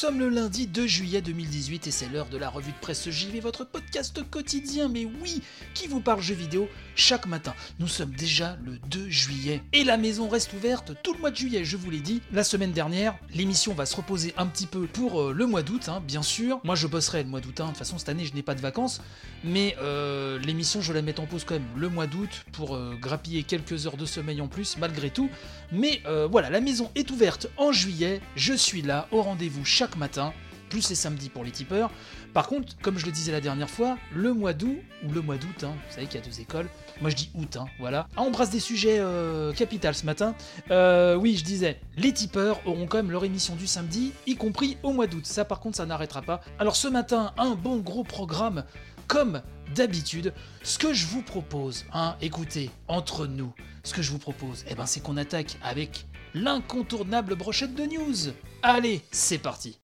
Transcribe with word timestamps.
Sommes 0.00 0.18
le 0.18 0.30
lundi 0.30 0.66
2 0.66 0.86
juillet 0.86 1.20
2018 1.20 1.86
et 1.86 1.90
c'est 1.90 2.08
l'heure 2.08 2.30
de 2.30 2.38
la 2.38 2.48
revue 2.48 2.72
de 2.72 2.78
presse 2.80 3.10
JV, 3.10 3.40
votre 3.40 3.66
podcast 3.66 4.22
quotidien, 4.30 4.88
mais 4.88 5.04
oui, 5.04 5.42
qui 5.74 5.88
vous 5.88 6.00
parle 6.00 6.22
jeux 6.22 6.34
vidéo? 6.34 6.70
Chaque 7.00 7.26
matin. 7.26 7.54
Nous 7.78 7.88
sommes 7.88 8.12
déjà 8.12 8.58
le 8.62 8.78
2 8.90 9.08
juillet 9.08 9.62
et 9.72 9.84
la 9.84 9.96
maison 9.96 10.28
reste 10.28 10.52
ouverte 10.52 10.92
tout 11.02 11.14
le 11.14 11.20
mois 11.20 11.30
de 11.30 11.36
juillet, 11.36 11.64
je 11.64 11.78
vous 11.78 11.90
l'ai 11.90 12.00
dit. 12.00 12.20
La 12.30 12.44
semaine 12.44 12.72
dernière, 12.72 13.16
l'émission 13.34 13.72
va 13.72 13.86
se 13.86 13.96
reposer 13.96 14.34
un 14.36 14.46
petit 14.46 14.66
peu 14.66 14.86
pour 14.86 15.22
euh, 15.22 15.32
le 15.32 15.46
mois 15.46 15.62
d'août, 15.62 15.88
hein, 15.88 16.02
bien 16.06 16.22
sûr. 16.22 16.60
Moi 16.62 16.74
je 16.74 16.86
bosserai 16.86 17.22
le 17.22 17.30
mois 17.30 17.40
d'août, 17.40 17.58
hein. 17.60 17.64
de 17.64 17.68
toute 17.70 17.78
façon 17.78 17.98
cette 17.98 18.10
année 18.10 18.26
je 18.26 18.34
n'ai 18.34 18.42
pas 18.42 18.54
de 18.54 18.60
vacances, 18.60 19.00
mais 19.44 19.76
euh, 19.80 20.38
l'émission 20.40 20.82
je 20.82 20.92
la 20.92 21.00
mets 21.00 21.18
en 21.18 21.26
pause 21.26 21.44
quand 21.44 21.54
même 21.54 21.66
le 21.74 21.88
mois 21.88 22.06
d'août 22.06 22.44
pour 22.52 22.76
euh, 22.76 22.94
grappiller 23.00 23.44
quelques 23.44 23.86
heures 23.86 23.96
de 23.96 24.04
sommeil 24.04 24.42
en 24.42 24.48
plus 24.48 24.76
malgré 24.76 25.08
tout. 25.08 25.30
Mais 25.72 26.02
voilà, 26.30 26.50
la 26.50 26.60
maison 26.60 26.90
est 26.94 27.10
ouverte 27.10 27.46
en 27.56 27.72
juillet, 27.72 28.20
je 28.36 28.52
suis 28.52 28.82
là 28.82 29.08
au 29.12 29.22
rendez-vous 29.22 29.64
chaque 29.64 29.96
matin, 29.96 30.34
plus 30.70 30.88
les 30.88 30.94
samedis 30.94 31.28
pour 31.28 31.44
les 31.44 31.50
tipeurs. 31.50 31.90
Par 32.32 32.46
contre, 32.48 32.76
comme 32.80 32.96
je 32.96 33.04
le 33.04 33.12
disais 33.12 33.32
la 33.32 33.40
dernière 33.40 33.68
fois, 33.68 33.98
le 34.14 34.32
mois 34.32 34.54
d'août, 34.54 34.78
ou 35.04 35.12
le 35.12 35.20
mois 35.20 35.36
d'août, 35.36 35.64
hein, 35.64 35.74
vous 35.88 35.94
savez 35.94 36.06
qu'il 36.06 36.20
y 36.20 36.22
a 36.22 36.26
deux 36.26 36.40
écoles, 36.40 36.68
moi 37.00 37.10
je 37.10 37.16
dis 37.16 37.30
août, 37.34 37.56
hein, 37.56 37.66
voilà. 37.78 38.08
Ah, 38.16 38.22
on 38.22 38.30
brasse 38.30 38.50
des 38.50 38.60
sujets 38.60 38.98
euh, 38.98 39.52
ce 39.54 40.06
matin. 40.06 40.34
Euh, 40.70 41.14
oui, 41.14 41.36
je 41.36 41.44
disais, 41.44 41.80
les 41.96 42.12
tipeurs 42.12 42.60
auront 42.66 42.86
quand 42.86 42.98
même 42.98 43.10
leur 43.10 43.24
émission 43.24 43.56
du 43.56 43.66
samedi, 43.66 44.12
y 44.26 44.36
compris 44.36 44.76
au 44.82 44.92
mois 44.92 45.06
d'août. 45.06 45.26
Ça 45.26 45.44
par 45.44 45.60
contre, 45.60 45.76
ça 45.76 45.86
n'arrêtera 45.86 46.22
pas. 46.22 46.40
Alors 46.58 46.76
ce 46.76 46.88
matin, 46.88 47.32
un 47.38 47.54
bon 47.54 47.78
gros 47.78 48.04
programme, 48.04 48.64
comme 49.06 49.42
d'habitude. 49.74 50.32
Ce 50.62 50.78
que 50.78 50.92
je 50.92 51.06
vous 51.06 51.22
propose, 51.22 51.84
hein, 51.92 52.16
écoutez, 52.20 52.70
entre 52.88 53.26
nous, 53.26 53.52
ce 53.82 53.94
que 53.94 54.02
je 54.02 54.10
vous 54.12 54.18
propose, 54.18 54.64
eh 54.68 54.74
ben, 54.74 54.86
c'est 54.86 55.00
qu'on 55.00 55.16
attaque 55.16 55.56
avec 55.62 56.06
l'incontournable 56.34 57.34
brochette 57.34 57.74
de 57.74 57.84
news. 57.84 58.32
Allez, 58.62 59.02
c'est 59.10 59.38
parti. 59.38 59.78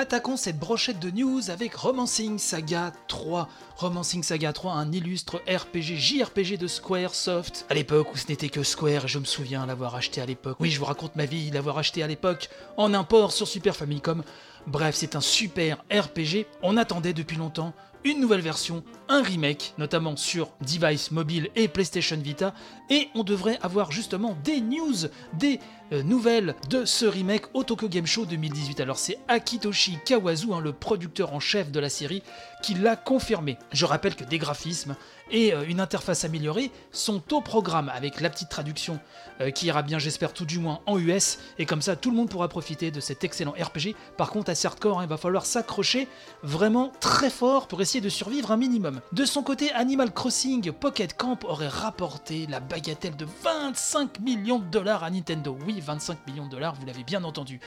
Attaquons 0.00 0.38
cette 0.38 0.58
brochette 0.58 0.98
de 0.98 1.10
news 1.10 1.50
avec 1.50 1.74
Romancing 1.74 2.38
Saga 2.38 2.90
3. 3.08 3.50
Romancing 3.76 4.22
Saga 4.22 4.54
3, 4.54 4.72
un 4.72 4.92
illustre 4.92 5.42
RPG 5.46 5.98
JRPG 5.98 6.56
de 6.56 6.66
Squaresoft. 6.68 7.66
À 7.68 7.74
l'époque 7.74 8.14
où 8.14 8.16
ce 8.16 8.26
n'était 8.28 8.48
que 8.48 8.62
Square, 8.62 9.08
je 9.08 9.18
me 9.18 9.26
souviens 9.26 9.66
l'avoir 9.66 9.94
acheté 9.94 10.22
à 10.22 10.24
l'époque. 10.24 10.56
Oui, 10.58 10.70
je 10.70 10.78
vous 10.78 10.86
raconte 10.86 11.16
ma 11.16 11.26
vie, 11.26 11.50
l'avoir 11.50 11.76
acheté 11.76 12.02
à 12.02 12.06
l'époque 12.06 12.48
en 12.78 12.94
import 12.94 13.30
sur 13.30 13.46
Super 13.46 13.76
Famicom. 13.76 14.22
Bref, 14.66 14.94
c'est 14.94 15.16
un 15.16 15.20
super 15.20 15.84
RPG. 15.90 16.46
On 16.62 16.76
attendait 16.76 17.12
depuis 17.12 17.36
longtemps 17.36 17.74
une 18.04 18.20
nouvelle 18.20 18.40
version, 18.40 18.82
un 19.08 19.22
remake, 19.22 19.74
notamment 19.78 20.16
sur 20.16 20.50
device 20.62 21.10
mobile 21.10 21.50
et 21.54 21.68
PlayStation 21.68 22.16
Vita, 22.16 22.54
et 22.88 23.08
on 23.14 23.24
devrait 23.24 23.58
avoir 23.62 23.92
justement 23.92 24.36
des 24.42 24.60
news, 24.60 25.06
des 25.34 25.60
euh, 25.92 26.02
nouvelles 26.02 26.54
de 26.70 26.84
ce 26.84 27.04
remake 27.04 27.54
au 27.54 27.62
Tokyo 27.62 27.88
Game 27.88 28.06
Show 28.06 28.24
2018. 28.24 28.80
Alors 28.80 28.98
c'est 28.98 29.18
Akitoshi 29.28 29.98
Kawazu, 30.04 30.52
hein, 30.52 30.60
le 30.60 30.72
producteur 30.72 31.34
en 31.34 31.40
chef 31.40 31.70
de 31.70 31.80
la 31.80 31.90
série, 31.90 32.22
qui 32.62 32.74
l'a 32.74 32.96
confirmé. 32.96 33.58
Je 33.72 33.84
rappelle 33.84 34.14
que 34.14 34.24
des 34.24 34.38
graphismes 34.38 34.96
et 35.30 35.52
euh, 35.52 35.64
une 35.66 35.80
interface 35.80 36.24
améliorée 36.24 36.70
sont 36.92 37.32
au 37.32 37.40
programme 37.40 37.90
avec 37.94 38.20
la 38.20 38.30
petite 38.30 38.48
traduction 38.48 38.98
euh, 39.40 39.50
qui 39.50 39.66
ira 39.66 39.82
bien 39.82 39.98
j'espère 39.98 40.32
tout 40.32 40.44
du 40.44 40.58
moins 40.58 40.80
en 40.86 40.98
US 40.98 41.38
et 41.58 41.66
comme 41.66 41.82
ça 41.82 41.96
tout 41.96 42.10
le 42.10 42.16
monde 42.16 42.28
pourra 42.28 42.48
profiter 42.48 42.90
de 42.90 43.00
cet 43.00 43.24
excellent 43.24 43.52
RPG. 43.52 43.94
Par 44.16 44.30
contre 44.30 44.50
à 44.50 44.66
hardcore, 44.66 45.00
hein, 45.00 45.04
il 45.04 45.08
va 45.08 45.16
falloir 45.16 45.46
s'accrocher 45.46 46.08
vraiment 46.42 46.92
très 47.00 47.30
fort 47.30 47.68
pour 47.68 47.80
essayer 47.80 48.00
de 48.00 48.08
survivre 48.08 48.50
un 48.50 48.56
minimum. 48.56 49.00
De 49.12 49.24
son 49.24 49.42
côté, 49.42 49.72
Animal 49.72 50.12
Crossing 50.12 50.72
Pocket 50.72 51.16
Camp 51.16 51.38
aurait 51.44 51.68
rapporté 51.68 52.46
la 52.48 52.60
bagatelle 52.60 53.16
de 53.16 53.26
25 53.42 54.20
millions 54.20 54.58
de 54.58 54.64
dollars 54.64 55.04
à 55.04 55.10
Nintendo. 55.10 55.56
Oui, 55.66 55.80
25 55.80 56.26
millions 56.26 56.46
de 56.46 56.50
dollars, 56.50 56.74
vous 56.74 56.86
l'avez 56.86 57.04
bien 57.04 57.24
entendu. 57.24 57.60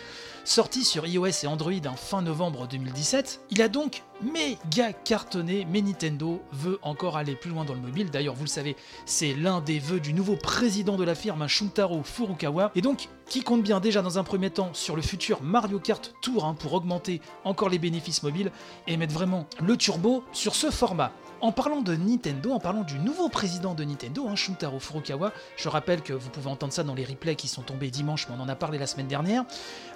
Sorti 0.43 0.83
sur 0.83 1.05
iOS 1.05 1.43
et 1.43 1.47
Android 1.47 1.71
en 1.87 1.95
fin 1.95 2.21
novembre 2.21 2.67
2017, 2.67 3.41
il 3.51 3.61
a 3.61 3.67
donc 3.67 4.03
méga 4.23 4.93
cartonné, 4.93 5.67
mais 5.69 5.81
Nintendo 5.81 6.41
veut 6.51 6.79
encore 6.81 7.17
aller 7.17 7.35
plus 7.35 7.49
loin 7.49 7.65
dans 7.65 7.73
le 7.73 7.79
mobile. 7.79 8.09
D'ailleurs, 8.09 8.35
vous 8.35 8.43
le 8.43 8.49
savez, 8.49 8.75
c'est 9.05 9.33
l'un 9.33 9.61
des 9.61 9.79
vœux 9.79 9.99
du 9.99 10.13
nouveau 10.13 10.35
président 10.35 10.95
de 10.95 11.03
la 11.03 11.15
firme, 11.15 11.41
un 11.41 11.47
Shuntaro 11.47 12.03
Furukawa, 12.03 12.71
et 12.75 12.81
donc 12.81 13.09
qui 13.27 13.41
compte 13.41 13.63
bien 13.63 13.79
déjà 13.79 14.01
dans 14.01 14.19
un 14.19 14.23
premier 14.23 14.49
temps 14.49 14.69
sur 14.73 14.95
le 14.95 15.01
futur 15.01 15.41
Mario 15.41 15.79
Kart 15.79 16.13
Tour 16.21 16.45
hein, 16.45 16.55
pour 16.57 16.73
augmenter 16.73 17.21
encore 17.43 17.69
les 17.69 17.79
bénéfices 17.79 18.23
mobiles 18.23 18.51
et 18.87 18.97
mettre 18.97 19.13
vraiment 19.13 19.47
le 19.61 19.77
turbo 19.77 20.23
sur 20.31 20.55
ce 20.55 20.69
format. 20.69 21.11
En 21.43 21.51
parlant 21.51 21.81
de 21.81 21.93
Nintendo, 21.93 22.53
en 22.53 22.59
parlant 22.61 22.83
du 22.83 22.97
nouveau 22.99 23.27
président 23.27 23.75
de 23.75 23.83
Nintendo, 23.83 24.29
hein, 24.29 24.35
Shuntaro 24.37 24.79
Furukawa, 24.79 25.33
je 25.57 25.67
rappelle 25.67 26.01
que 26.01 26.13
vous 26.13 26.29
pouvez 26.29 26.49
entendre 26.49 26.71
ça 26.71 26.85
dans 26.85 26.95
les 26.95 27.03
replays 27.03 27.35
qui 27.35 27.49
sont 27.49 27.63
tombés 27.63 27.91
dimanche, 27.91 28.29
mais 28.29 28.35
on 28.39 28.41
en 28.41 28.47
a 28.47 28.55
parlé 28.55 28.77
la 28.77 28.87
semaine 28.87 29.07
dernière, 29.07 29.43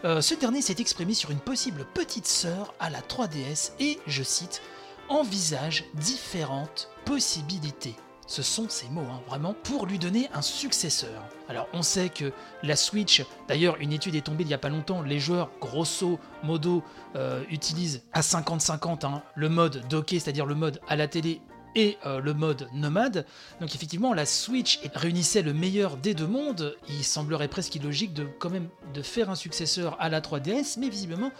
euh, 0.04 0.20
ce 0.20 0.36
dernier 0.36 0.62
s'est 0.62 0.76
exprimé 0.80 1.14
sur 1.14 1.32
une 1.32 1.40
possible 1.40 1.86
petite 1.94 2.28
sœur 2.28 2.74
à 2.82 2.90
la 2.90 3.00
3DS 3.00 3.72
et, 3.80 3.98
je 4.08 4.24
cite, 4.24 4.62
envisage 5.08 5.86
différentes 5.94 6.90
possibilités. 7.06 7.96
Ce 8.28 8.42
sont 8.42 8.68
ces 8.68 8.90
mots, 8.90 9.08
hein, 9.10 9.22
vraiment, 9.28 9.56
pour 9.64 9.86
lui 9.86 10.00
donner 10.00 10.30
un 10.34 10.42
successeur. 10.42 11.24
Alors 11.48 11.68
on 11.74 11.82
sait 11.82 12.10
que 12.10 12.34
la 12.62 12.76
Switch, 12.76 13.24
d'ailleurs 13.48 13.78
une 13.80 13.94
étude 13.94 14.16
est 14.16 14.22
tombée 14.22 14.44
il 14.44 14.48
n'y 14.48 14.54
a 14.54 14.58
pas 14.58 14.70
longtemps, 14.70 15.02
les 15.02 15.20
joueurs 15.20 15.50
grosso 15.62 16.20
modo 16.44 16.84
euh, 17.16 17.42
utilisent 17.50 18.04
à 18.12 18.20
50-50 18.20 19.06
hein, 19.06 19.24
le 19.36 19.48
mode 19.48 19.88
docké, 19.88 20.20
c'est-à-dire 20.20 20.46
le 20.46 20.56
mode 20.56 20.82
à 20.90 20.98
la 20.98 21.08
télé 21.08 21.40
et 21.76 21.98
euh, 22.06 22.20
le 22.20 22.34
mode 22.34 22.68
nomade. 22.74 23.26
Donc 23.62 23.74
effectivement, 23.74 24.14
la 24.14 24.26
Switch 24.26 24.80
réunissait 24.94 25.42
le 25.42 25.54
meilleur 25.54 25.96
des 25.96 26.14
deux 26.14 26.28
mondes. 26.28 26.76
Il 26.90 27.04
semblerait 27.06 27.48
presque 27.48 27.76
illogique 27.76 28.14
de 28.14 28.28
quand 28.40 28.50
même 28.50 28.68
de 28.94 29.02
faire 29.02 29.30
un 29.30 29.36
successeur 29.36 29.96
à 30.02 30.10
la 30.10 30.20
3DS, 30.20 30.78
mais 30.80 30.90
visiblement 30.90 31.32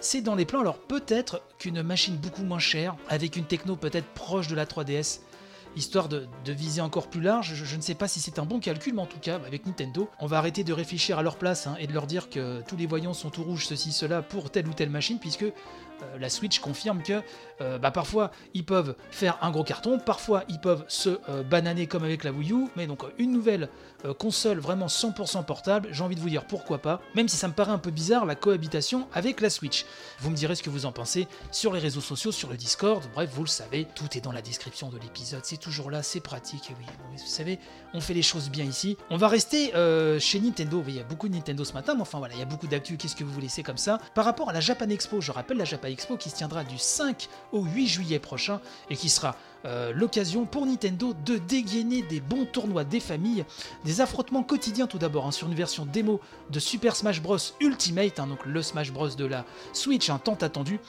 c'est 0.00 0.20
dans 0.20 0.34
les 0.34 0.44
plans. 0.44 0.60
Alors 0.60 0.78
peut-être 0.78 1.42
qu'une 1.58 1.82
machine 1.82 2.16
beaucoup 2.16 2.42
moins 2.42 2.58
chère, 2.58 2.96
avec 3.08 3.36
une 3.36 3.46
techno 3.46 3.76
peut-être 3.76 4.08
proche 4.08 4.48
de 4.48 4.54
la 4.54 4.66
3DS, 4.66 5.20
histoire 5.76 6.08
de, 6.08 6.28
viser 6.46 6.80
encore 6.80 7.08
plus 7.08 7.20
large. 7.20 7.54
Je, 7.54 7.76
ne 7.76 7.80
sais 7.80 7.94
pas 7.94 8.08
si 8.08 8.20
c'est 8.20 8.38
un 8.38 8.44
bon 8.44 8.60
calcul, 8.60 8.94
mais 8.94 9.02
en 9.02 9.06
tout 9.06 9.18
cas, 9.18 9.36
avec 9.46 9.66
Nintendo, 9.66 10.08
on 10.20 10.26
va 10.26 10.38
arrêter 10.38 10.64
de 10.64 10.72
réfléchir 10.72 11.18
à 11.18 11.22
leur 11.22 11.36
place 11.36 11.66
hein, 11.66 11.76
et 11.78 11.86
de 11.86 11.92
leur 11.92 12.06
dire 12.06 12.30
que 12.30 12.62
tous 12.68 12.76
les 12.76 12.86
voyants 12.86 13.14
sont 13.14 13.30
tout 13.30 13.42
rouges, 13.42 13.66
ceci, 13.66 13.92
cela, 13.92 14.22
pour 14.22 14.50
telle 14.50 14.68
ou 14.68 14.72
telle 14.72 14.90
machine, 14.90 15.18
puisque 15.18 15.46
la 16.18 16.28
Switch 16.28 16.58
confirme 16.58 17.02
que 17.02 17.22
euh, 17.60 17.78
bah, 17.78 17.90
parfois 17.90 18.30
ils 18.52 18.64
peuvent 18.64 18.96
faire 19.10 19.38
un 19.42 19.50
gros 19.50 19.64
carton, 19.64 19.98
parfois 19.98 20.44
ils 20.48 20.60
peuvent 20.60 20.84
se 20.88 21.20
euh, 21.28 21.42
bananer 21.42 21.86
comme 21.86 22.04
avec 22.04 22.24
la 22.24 22.32
Wii 22.32 22.52
U, 22.52 22.68
mais 22.76 22.86
donc 22.86 23.02
une 23.18 23.32
nouvelle 23.32 23.68
euh, 24.04 24.12
console 24.12 24.58
vraiment 24.58 24.86
100% 24.86 25.44
portable, 25.44 25.88
j'ai 25.92 26.02
envie 26.02 26.16
de 26.16 26.20
vous 26.20 26.28
dire 26.28 26.44
pourquoi 26.46 26.78
pas, 26.78 27.00
même 27.14 27.28
si 27.28 27.36
ça 27.36 27.48
me 27.48 27.54
paraît 27.54 27.72
un 27.72 27.78
peu 27.78 27.90
bizarre 27.90 28.26
la 28.26 28.34
cohabitation 28.34 29.08
avec 29.14 29.40
la 29.40 29.48
Switch. 29.48 29.86
Vous 30.20 30.30
me 30.30 30.36
direz 30.36 30.54
ce 30.56 30.62
que 30.62 30.70
vous 30.70 30.84
en 30.84 30.92
pensez 30.92 31.26
sur 31.52 31.72
les 31.72 31.80
réseaux 31.80 32.00
sociaux, 32.00 32.32
sur 32.32 32.50
le 32.50 32.56
Discord, 32.56 33.02
bref, 33.14 33.30
vous 33.32 33.44
le 33.44 33.48
savez, 33.48 33.86
tout 33.94 34.16
est 34.16 34.20
dans 34.20 34.32
la 34.32 34.42
description 34.42 34.90
de 34.90 34.98
l'épisode, 34.98 35.40
c'est 35.44 35.56
toujours 35.56 35.90
là, 35.90 36.02
c'est 36.02 36.20
pratique, 36.20 36.72
oui, 36.78 36.86
vous 37.12 37.26
savez, 37.26 37.58
on 37.94 38.00
fait 38.00 38.14
les 38.14 38.22
choses 38.22 38.50
bien 38.50 38.64
ici. 38.64 38.96
On 39.08 39.16
va 39.16 39.28
rester 39.28 39.74
euh, 39.74 40.18
chez 40.18 40.40
Nintendo, 40.40 40.82
il 40.86 40.96
y 40.96 41.00
a 41.00 41.04
beaucoup 41.04 41.28
de 41.28 41.34
Nintendo 41.34 41.64
ce 41.64 41.72
matin, 41.72 41.94
mais 41.94 42.02
enfin 42.02 42.18
voilà, 42.18 42.34
il 42.34 42.40
y 42.40 42.42
a 42.42 42.46
beaucoup 42.46 42.66
d'actu, 42.66 42.96
qu'est-ce 42.96 43.16
que 43.16 43.24
vous 43.24 43.32
voulez, 43.32 43.48
c'est 43.48 43.62
comme 43.62 43.78
ça. 43.78 43.98
Par 44.14 44.24
rapport 44.24 44.50
à 44.50 44.52
la 44.52 44.60
Japan 44.60 44.88
Expo, 44.88 45.20
je 45.20 45.32
rappelle 45.32 45.56
la 45.56 45.64
Japan 45.64 45.88
Expo 45.94 46.16
qui 46.16 46.28
se 46.28 46.34
tiendra 46.34 46.64
du 46.64 46.76
5 46.76 47.28
au 47.52 47.62
8 47.62 47.86
juillet 47.86 48.18
prochain 48.18 48.60
et 48.90 48.96
qui 48.96 49.08
sera 49.08 49.36
euh, 49.66 49.92
l'occasion 49.94 50.44
pour 50.44 50.66
Nintendo 50.66 51.14
de 51.24 51.38
dégainer 51.38 52.02
des 52.02 52.20
bons 52.20 52.44
tournois 52.44 52.84
des 52.84 53.00
familles, 53.00 53.44
des 53.84 54.00
affrontements 54.00 54.42
quotidiens 54.42 54.86
tout 54.86 54.98
d'abord 54.98 55.26
hein, 55.26 55.30
sur 55.30 55.48
une 55.48 55.54
version 55.54 55.86
démo 55.86 56.20
de 56.50 56.60
Super 56.60 56.96
Smash 56.96 57.22
Bros 57.22 57.38
Ultimate, 57.60 58.18
hein, 58.20 58.26
donc 58.26 58.44
le 58.44 58.62
Smash 58.62 58.92
Bros 58.92 59.08
de 59.08 59.24
la 59.24 59.44
Switch, 59.72 60.10
un 60.10 60.18
tant 60.18 60.34
attendu, 60.34 60.80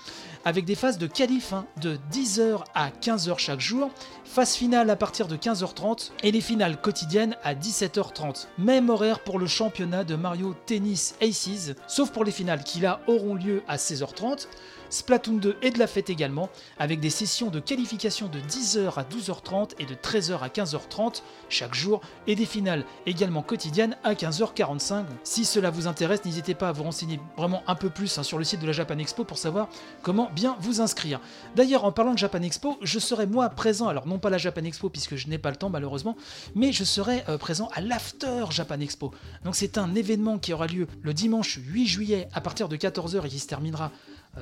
avec 0.44 0.66
des 0.66 0.76
phases 0.76 0.98
de 0.98 1.08
qualif 1.08 1.54
hein, 1.54 1.66
de 1.82 1.98
10h 2.12 2.64
à 2.74 2.90
15h 2.90 3.38
chaque 3.38 3.62
jour, 3.62 3.90
phase 4.26 4.56
finale 4.56 4.90
à 4.90 4.96
partir 4.96 5.28
de 5.28 5.38
15h30 5.38 6.12
et 6.24 6.32
les 6.32 6.42
finales 6.42 6.82
quotidiennes 6.82 7.38
à 7.44 7.56
17h30. 7.56 8.48
Même 8.58 8.90
horaire 8.90 9.22
pour 9.22 9.40
le 9.40 9.48
championnat 9.48 10.04
de 10.04 10.16
Mario 10.16 10.54
Tennis 10.66 11.16
Aces, 11.22 11.74
sauf 11.88 12.12
pour 12.12 12.26
les 12.26 12.32
finales 12.32 12.64
qui 12.64 12.80
là 12.82 13.00
auront 13.08 13.36
lieu 13.36 13.64
à 13.68 13.78
16h30. 13.78 14.48
Splatoon 14.90 15.38
2 15.38 15.58
et 15.62 15.72
de 15.72 15.80
la 15.80 15.88
fête 15.88 16.10
également, 16.10 16.50
avec 16.78 17.00
des 17.00 17.10
sessions 17.10 17.50
de 17.50 17.60
qualification 17.60 18.28
de 18.28 18.40
10 18.40 18.65
10h 18.66 18.94
à 18.98 19.04
12h30 19.04 19.74
et 19.78 19.86
de 19.86 19.94
13h 19.94 20.40
à 20.40 20.48
15h30 20.48 21.22
chaque 21.50 21.76
jour, 21.76 22.02
et 22.26 22.36
des 22.36 22.46
finales 22.46 22.84
également 23.06 23.44
quotidiennes 23.44 23.96
à 24.04 24.16
15h45. 24.16 25.06
Si 25.24 25.46
cela 25.46 25.70
vous 25.70 25.86
intéresse, 25.86 26.26
n'hésitez 26.26 26.56
pas 26.56 26.70
à 26.70 26.72
vous 26.72 26.84
renseigner 26.84 27.20
vraiment 27.38 27.62
un 27.68 27.76
peu 27.76 27.92
plus 27.92 28.18
hein, 28.18 28.24
sur 28.24 28.40
le 28.40 28.44
site 28.44 28.62
de 28.62 28.66
la 28.66 28.72
Japan 28.72 28.98
Expo 28.98 29.24
pour 29.24 29.38
savoir 29.38 29.70
comment 30.02 30.32
bien 30.34 30.58
vous 30.60 30.82
inscrire. 30.82 31.20
D'ailleurs, 31.56 31.86
en 31.86 31.92
parlant 31.92 32.14
de 32.14 32.18
Japan 32.18 32.42
Expo, 32.42 32.78
je 32.82 32.98
serai 32.98 33.28
moi 33.28 33.50
présent, 33.50 33.88
alors 33.88 34.08
non 34.08 34.18
pas 34.18 34.32
la 34.32 34.40
Japan 34.40 34.64
Expo 34.64 34.90
puisque 34.90 35.16
je 35.16 35.28
n'ai 35.28 35.38
pas 35.38 35.52
le 35.52 35.58
temps 35.58 35.70
malheureusement, 35.70 36.18
mais 36.56 36.72
je 36.72 36.84
serai 36.84 37.24
euh, 37.30 37.38
présent 37.38 37.70
à 37.76 37.82
l'After 37.82 38.46
Japan 38.50 38.80
Expo. 38.80 39.12
Donc 39.44 39.56
c'est 39.56 39.78
un 39.78 39.94
événement 39.94 40.40
qui 40.40 40.54
aura 40.54 40.66
lieu 40.66 40.88
le 41.04 41.14
dimanche 41.14 41.60
8 41.68 41.86
juillet 41.86 42.30
à 42.34 42.42
partir 42.42 42.68
de 42.68 42.76
14h 42.78 43.26
et 43.26 43.30
qui 43.30 43.40
se 43.40 43.48
terminera 43.48 43.92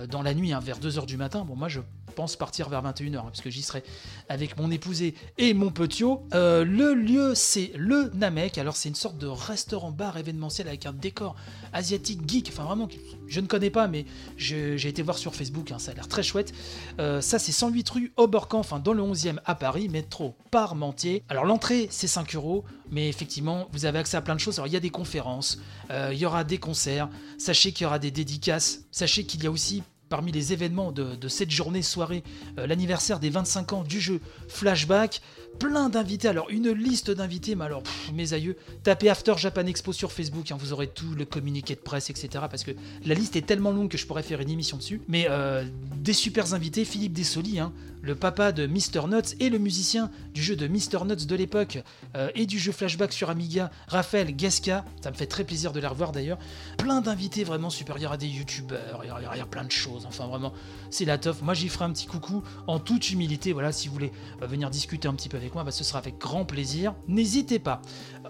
dans 0.10 0.22
la 0.22 0.34
nuit, 0.34 0.54
hein, 0.54 0.60
vers 0.60 0.80
2h 0.80 1.06
du 1.06 1.18
matin. 1.18 1.45
Bon, 1.45 1.56
moi, 1.56 1.69
je 1.69 1.80
pense 2.16 2.36
partir 2.36 2.69
vers 2.69 2.84
21h, 2.84 3.18
hein, 3.18 3.24
parce 3.25 3.42
que 3.42 3.50
j'y 3.50 3.62
serai 3.62 3.84
avec 4.30 4.57
mon 4.57 4.69
épousé 4.69 5.16
et 5.38 5.54
mon 5.54 5.72
petit 5.72 5.94
euh, 6.34 6.66
le 6.66 6.94
lieu, 6.94 7.34
c'est 7.36 7.72
le 7.75 8.10
Namek. 8.13 8.57
Alors, 8.57 8.75
c'est 8.75 8.90
une 8.90 8.95
sorte 8.95 9.18
de 9.18 9.28
restaurant-bar 9.28 10.18
événementiel 10.18 10.68
avec 10.68 10.86
un 10.86 10.94
décor 10.94 11.36
asiatique 11.72 12.28
geek. 12.28 12.50
Enfin, 12.50 12.63
vraiment, 12.63 12.88
je 13.28 13.40
ne 13.40 13.48
connais 13.48 13.69
pas, 13.69 13.88
mais 13.88 14.06
j'ai 14.38 14.88
été 14.88 15.01
voir 15.01 15.18
sur 15.18 15.36
Facebook. 15.36 15.72
Hein, 15.72 15.80
ça 15.80 15.92
a 15.92 15.94
l'air 15.94 16.07
très 16.07 16.24
chouette. 16.24 16.54
Euh, 17.00 17.22
ça, 17.22 17.40
c'est 17.40 17.51
108 17.51 17.90
rue 17.90 18.13
Oberkampf, 18.18 18.72
enfin, 18.72 18.80
dans 18.80 18.94
le 18.94 19.04
11e 19.04 19.40
à 19.45 19.56
Paris, 19.56 19.90
métro 19.90 20.36
Parmentier. 20.51 21.24
Alors, 21.30 21.45
l'entrée, 21.45 21.88
c'est 21.92 22.07
5 22.07 22.36
euros, 22.36 22.63
mais 22.91 23.09
effectivement, 23.09 23.68
vous 23.71 23.85
avez 23.85 24.00
accès 24.00 24.18
à 24.18 24.21
plein 24.21 24.35
de 24.35 24.39
choses. 24.39 24.59
Alors, 24.59 24.68
il 24.68 24.74
y 24.74 24.77
a 24.77 24.81
des 24.81 24.89
conférences, 24.89 25.59
il 25.89 26.18
y 26.18 26.25
aura 26.25 26.44
des 26.44 26.57
concerts. 26.57 27.09
Sachez 27.38 27.71
qu'il 27.71 27.83
y 27.83 27.88
aura 27.88 28.00
des 28.00 28.12
dédicaces. 28.12 28.85
Sachez 28.91 29.25
qu'il 29.25 29.44
y 29.44 29.47
a 29.47 29.51
aussi 29.51 29.83
parmi 30.13 30.31
les 30.31 30.53
événements 30.53 30.91
de, 30.91 31.27
cette 31.27 31.50
journée 31.50 31.81
soirée, 31.81 32.24
euh, 32.59 32.68
l'anniversaire 32.68 33.19
des 33.19 33.31
25 33.31 33.74
ans 33.74 33.83
du 33.83 34.00
jeu 34.00 34.21
Flashback 34.47 35.24
plein 35.60 35.90
d'invités. 35.90 36.28
Alors, 36.28 36.50
une 36.50 36.72
liste 36.72 37.12
d'invités, 37.12 37.56
mais 37.56 37.66
alors, 37.66 37.84
mes 38.14 38.34
aïeux, 38.34 38.56
tapez 38.84 39.10
After 39.10 39.34
Japan 39.38 39.66
Expo 39.66 39.94
sur 39.94 40.12
Facebook, 40.12 40.52
hein, 40.52 40.58
vous 40.60 40.74
aurez 40.74 40.88
tout 40.88 41.14
le 41.16 41.26
communiqué 41.26 41.76
de 41.76 41.80
presse, 41.80 42.10
etc. 42.10 42.30
Parce 42.50 42.64
que 42.64 42.72
la 43.06 43.14
liste 43.14 43.36
est 43.36 43.46
tellement 43.46 43.72
longue 43.72 43.90
que 43.90 43.98
je 43.98 44.06
pourrais 44.06 44.24
faire 44.24 44.42
une 44.42 44.50
émission 44.50 44.78
dessus. 44.78 45.02
Mais 45.08 45.28
euh, 45.30 45.66
des 45.98 46.14
super 46.14 46.54
invités, 46.54 46.86
Philippe 46.86 47.14
Dessoli, 47.14 47.60
hein, 47.60 47.74
le 48.04 48.16
papa 48.16 48.52
de 48.52 48.68
Mr. 48.68 49.08
Nuts 49.08 49.36
et 49.40 49.50
le 49.50 49.58
musicien 49.58 50.12
du 50.34 50.44
jeu 50.44 50.56
de 50.56 50.68
Mr. 50.68 51.06
Nuts 51.06 51.26
de 51.26 51.36
l'époque 51.36 51.80
euh, 52.16 52.30
et 52.36 52.46
du 52.46 52.60
jeu 52.60 52.74
Flashback 52.74 53.14
sur 53.14 53.30
Amiga, 53.30 53.72
Raphaël 53.88 54.36
Gasca. 54.36 54.84
Ça 55.02 55.10
me 55.10 55.16
fait 55.16 55.26
très 55.26 55.46
plaisir 55.46 55.72
de 55.72 55.80
les 55.80 55.88
revoir 55.88 56.12
d'ailleurs. 56.12 56.38
Plein 56.78 57.00
d'invités 57.00 57.46
vraiment 57.46 57.70
supérieurs 57.70 58.12
à 58.12 58.18
des 58.18 58.28
youtubeurs, 58.28 59.02
il 59.04 59.38
y, 59.38 59.42
a 59.42 59.46
plein 59.46 59.64
de 59.64 59.72
choses. 59.72 60.06
Enfin, 60.06 60.28
vraiment, 60.28 60.54
c'est 60.90 61.06
la 61.06 61.18
toffe. 61.18 61.42
Moi, 61.42 61.54
j'y 61.54 61.70
ferai 61.70 61.86
un 61.86 61.92
petit 61.92 62.06
coucou 62.06 62.44
en 62.68 62.80
toute 62.80 63.10
humilité. 63.10 63.54
Voilà, 63.54 63.72
si 63.72 63.88
vous 63.88 63.94
voulez 63.94 64.12
euh, 64.42 64.48
venir 64.48 64.70
discuter 64.70 65.08
un 65.08 65.14
petit 65.14 65.30
peu 65.30 65.38
moi, 65.54 65.63
bah, 65.63 65.72
ce 65.72 65.84
sera 65.84 66.00
avec 66.00 66.18
grand 66.18 66.45
plaisir. 66.45 66.94
N'hésitez 67.07 67.60
pas. 67.60 67.81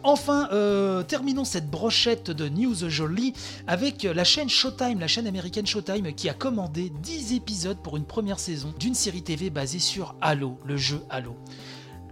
Enfin, 0.04 0.50
euh, 0.52 1.04
terminons 1.04 1.46
cette 1.46 1.70
brochette 1.70 2.32
de 2.32 2.50
news 2.50 2.90
jolie 2.90 3.34
avec 3.68 4.04
la 4.04 4.24
chaîne 4.24 4.50
Showtime, 4.50 5.00
la 5.00 5.08
chaîne 5.08 5.28
américaine 5.28 5.66
Showtime, 5.66 6.14
qui 6.14 6.30
a 6.30 6.34
commandé 6.34 6.92
10 7.02 7.34
épisodes 7.34 7.78
pour 7.82 7.98
une 7.98 8.06
première 8.06 8.40
saison 8.40 8.74
d'une 8.80 8.96
série 8.96 9.22
TV 9.22 9.50
basée 9.50 9.80
sur 9.80 10.16
Halo, 10.22 10.58
le 10.66 10.78
jeu 10.78 11.02
Halo. 11.10 11.36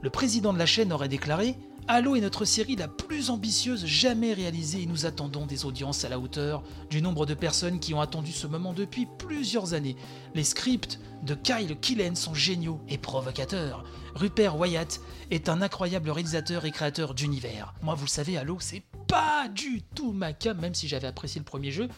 Le 0.02 0.10
président 0.10 0.54
de 0.54 0.58
la 0.58 0.66
chaîne 0.66 0.94
aurait 0.94 1.10
déclaré 1.10 1.58
Halo 1.88 2.16
est 2.16 2.22
notre 2.22 2.46
série 2.46 2.76
la 2.76 2.88
plus 2.88 3.30
ambitieuse 3.30 3.86
jamais 3.86 4.34
réalisée 4.34 4.84
et 4.84 4.86
nous 4.86 5.06
attendons 5.06 5.46
des 5.46 5.66
audiences 5.66 6.06
à 6.06 6.10
la 6.10 6.20
hauteur 6.20 6.64
du 6.90 7.02
nombre 7.02 7.26
de 7.26 7.34
personnes 7.34 7.80
qui 7.80 7.94
ont 7.94 8.02
attendu 8.02 8.32
ce 8.32 8.48
moment 8.48 8.74
depuis 8.74 9.08
plusieurs 9.18 9.74
années. 9.74 9.96
Les 10.34 10.44
scripts 10.44 11.00
de 11.24 11.36
Kyle 11.36 11.78
Killen 11.80 12.16
sont 12.16 12.34
géniaux 12.34 12.80
et 12.88 12.98
provocateurs. 12.98 13.84
Rupert 14.16 14.58
Wyatt 14.58 15.02
est 15.32 15.50
un 15.50 15.62
incroyable 15.62 16.12
réalisateur 16.12 16.66
et 16.66 16.72
créateur 16.72 17.14
d'univers. 17.14 17.74
Moi, 17.82 17.96
vous 17.96 18.06
le 18.06 18.10
savez, 18.10 18.38
Halo, 18.38 18.58
c'est 18.60 18.84
pas 19.08 19.48
du 19.50 19.82
tout 19.96 20.12
ma 20.14 20.34
cam, 20.34 20.60
même 20.60 20.76
si 20.76 20.88
j'avais 20.88 21.08
apprécié 21.08 21.40
le 21.40 21.46
premier 21.46 21.72
jeu. 21.72 21.90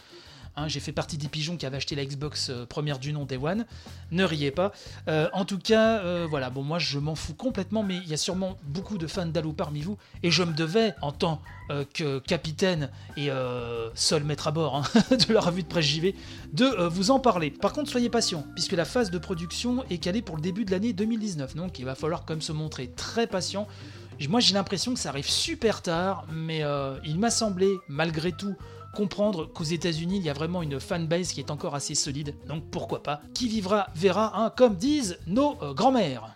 Hein, 0.56 0.68
j'ai 0.68 0.78
fait 0.78 0.92
partie 0.92 1.18
des 1.18 1.26
pigeons 1.26 1.56
qui 1.56 1.66
avaient 1.66 1.78
acheté 1.78 1.96
la 1.96 2.04
Xbox 2.04 2.50
euh, 2.50 2.64
première 2.64 3.00
du 3.00 3.12
nom 3.12 3.24
Day 3.24 3.36
One. 3.36 3.66
Ne 4.12 4.22
riez 4.22 4.52
pas. 4.52 4.70
Euh, 5.08 5.28
en 5.32 5.44
tout 5.44 5.58
cas, 5.58 5.98
euh, 5.98 6.26
voilà, 6.30 6.48
bon, 6.48 6.62
moi 6.62 6.78
je 6.78 7.00
m'en 7.00 7.16
fous 7.16 7.34
complètement, 7.34 7.82
mais 7.82 7.96
il 7.96 8.08
y 8.08 8.14
a 8.14 8.16
sûrement 8.16 8.56
beaucoup 8.62 8.96
de 8.96 9.08
fans 9.08 9.26
d'Halo 9.26 9.52
parmi 9.52 9.80
vous, 9.80 9.98
et 10.22 10.30
je 10.30 10.44
me 10.44 10.52
devais, 10.52 10.94
en 11.02 11.12
tant 11.12 11.40
que 11.94 12.18
capitaine 12.18 12.90
et 13.16 13.30
seul 13.94 14.22
maître 14.24 14.48
à 14.48 14.50
bord 14.50 14.76
hein, 14.76 15.16
de 15.16 15.32
la 15.32 15.40
revue 15.40 15.62
de 15.62 15.68
presse 15.68 15.86
JV, 15.86 16.14
de 16.52 16.66
vous 16.88 17.10
en 17.10 17.20
parler. 17.20 17.50
Par 17.50 17.72
contre, 17.72 17.90
soyez 17.90 18.10
patient, 18.10 18.44
puisque 18.54 18.72
la 18.72 18.84
phase 18.84 19.10
de 19.10 19.16
production 19.16 19.82
est 19.88 19.96
calée 19.96 20.20
pour 20.20 20.36
le 20.36 20.42
début 20.42 20.66
de 20.66 20.70
l'année 20.70 20.92
2019, 20.92 21.56
donc 21.56 21.78
il 21.78 21.86
va 21.86 21.94
falloir 21.94 22.24
même 22.28 22.42
se 22.42 22.52
montrer 22.52 22.88
très 22.88 23.26
patient. 23.26 23.66
Moi 24.28 24.40
j'ai 24.40 24.52
l'impression 24.52 24.92
que 24.92 25.00
ça 25.00 25.08
arrive 25.08 25.28
super 25.28 25.80
tard, 25.80 26.26
mais 26.32 26.62
il 27.04 27.18
m'a 27.18 27.30
semblé, 27.30 27.70
malgré 27.88 28.32
tout, 28.32 28.54
comprendre 28.94 29.46
qu'aux 29.46 29.64
États-Unis, 29.64 30.16
il 30.16 30.24
y 30.24 30.30
a 30.30 30.32
vraiment 30.32 30.62
une 30.62 30.80
fanbase 30.80 31.32
qui 31.32 31.40
est 31.40 31.50
encore 31.50 31.74
assez 31.74 31.94
solide. 31.94 32.34
Donc 32.48 32.64
pourquoi 32.70 33.02
pas? 33.02 33.20
Qui 33.34 33.48
vivra 33.48 33.88
verra, 33.94 34.42
hein, 34.42 34.50
comme 34.56 34.76
disent 34.76 35.18
nos 35.26 35.56
euh, 35.62 35.74
grands-mères. 35.74 36.33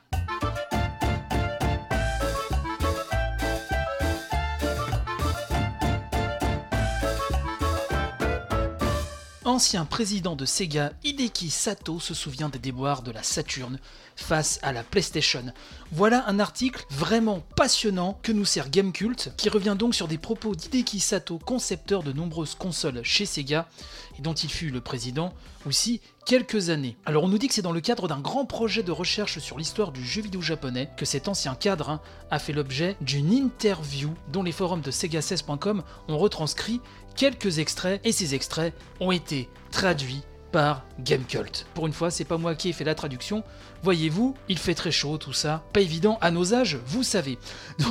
Ancien 9.58 9.86
président 9.86 10.36
de 10.36 10.44
Sega, 10.44 10.92
Hideki 11.02 11.50
Sato 11.50 11.98
se 11.98 12.14
souvient 12.14 12.48
des 12.48 12.60
déboires 12.60 13.02
de 13.02 13.10
la 13.10 13.24
Saturn 13.24 13.80
face 14.14 14.60
à 14.62 14.72
la 14.72 14.84
PlayStation. 14.84 15.46
Voilà 15.90 16.22
un 16.28 16.38
article 16.38 16.86
vraiment 16.90 17.42
passionnant 17.56 18.20
que 18.22 18.30
nous 18.30 18.44
sert 18.44 18.70
Gamecult, 18.70 19.32
qui 19.36 19.48
revient 19.48 19.74
donc 19.76 19.96
sur 19.96 20.06
des 20.06 20.16
propos 20.16 20.54
d'Hideki 20.54 21.00
Sato, 21.00 21.40
concepteur 21.40 22.04
de 22.04 22.12
nombreuses 22.12 22.54
consoles 22.54 23.00
chez 23.02 23.26
Sega, 23.26 23.68
et 24.16 24.22
dont 24.22 24.32
il 24.32 24.48
fut 24.48 24.70
le 24.70 24.80
président 24.80 25.34
aussi 25.66 26.00
quelques 26.24 26.70
années. 26.70 26.96
Alors 27.04 27.24
on 27.24 27.28
nous 27.28 27.38
dit 27.38 27.48
que 27.48 27.54
c'est 27.54 27.62
dans 27.62 27.72
le 27.72 27.80
cadre 27.80 28.06
d'un 28.06 28.20
grand 28.20 28.44
projet 28.44 28.82
de 28.82 28.92
recherche 28.92 29.38
sur 29.38 29.58
l'histoire 29.58 29.92
du 29.92 30.04
jeu 30.04 30.22
vidéo 30.22 30.40
japonais 30.40 30.90
que 30.96 31.04
cet 31.04 31.26
ancien 31.26 31.54
cadre 31.54 31.88
hein, 31.88 32.00
a 32.30 32.38
fait 32.38 32.52
l'objet 32.52 32.96
d'une 33.00 33.32
interview 33.32 34.14
dont 34.30 34.42
les 34.42 34.52
forums 34.52 34.82
de 34.82 34.90
sega16.com 34.90 35.82
ont 36.08 36.18
retranscrit 36.18 36.80
quelques 37.18 37.58
extraits 37.58 38.00
et 38.04 38.12
ces 38.12 38.34
extraits 38.36 38.72
ont 39.00 39.10
été 39.10 39.48
traduits 39.72 40.22
par 40.52 40.84
Gamecult. 41.00 41.66
Pour 41.74 41.86
une 41.88 41.92
fois, 41.92 42.10
c'est 42.10 42.24
pas 42.24 42.38
moi 42.38 42.54
qui 42.54 42.70
ai 42.70 42.72
fait 42.72 42.84
la 42.84 42.94
traduction. 42.94 43.42
Voyez-vous, 43.82 44.34
il 44.48 44.56
fait 44.56 44.74
très 44.74 44.92
chaud, 44.92 45.18
tout 45.18 45.32
ça. 45.32 45.64
Pas 45.72 45.80
évident 45.80 46.16
à 46.20 46.30
nos 46.30 46.54
âges, 46.54 46.78
vous 46.86 47.02
savez. 47.02 47.38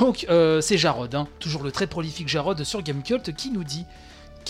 Donc, 0.00 0.26
euh, 0.30 0.60
c'est 0.60 0.78
Jarod, 0.78 1.14
hein. 1.14 1.28
toujours 1.38 1.62
le 1.62 1.70
très 1.70 1.86
prolifique 1.86 2.26
Jarod 2.26 2.64
sur 2.64 2.82
Gamecult, 2.82 3.32
qui 3.36 3.50
nous 3.50 3.64
dit 3.64 3.84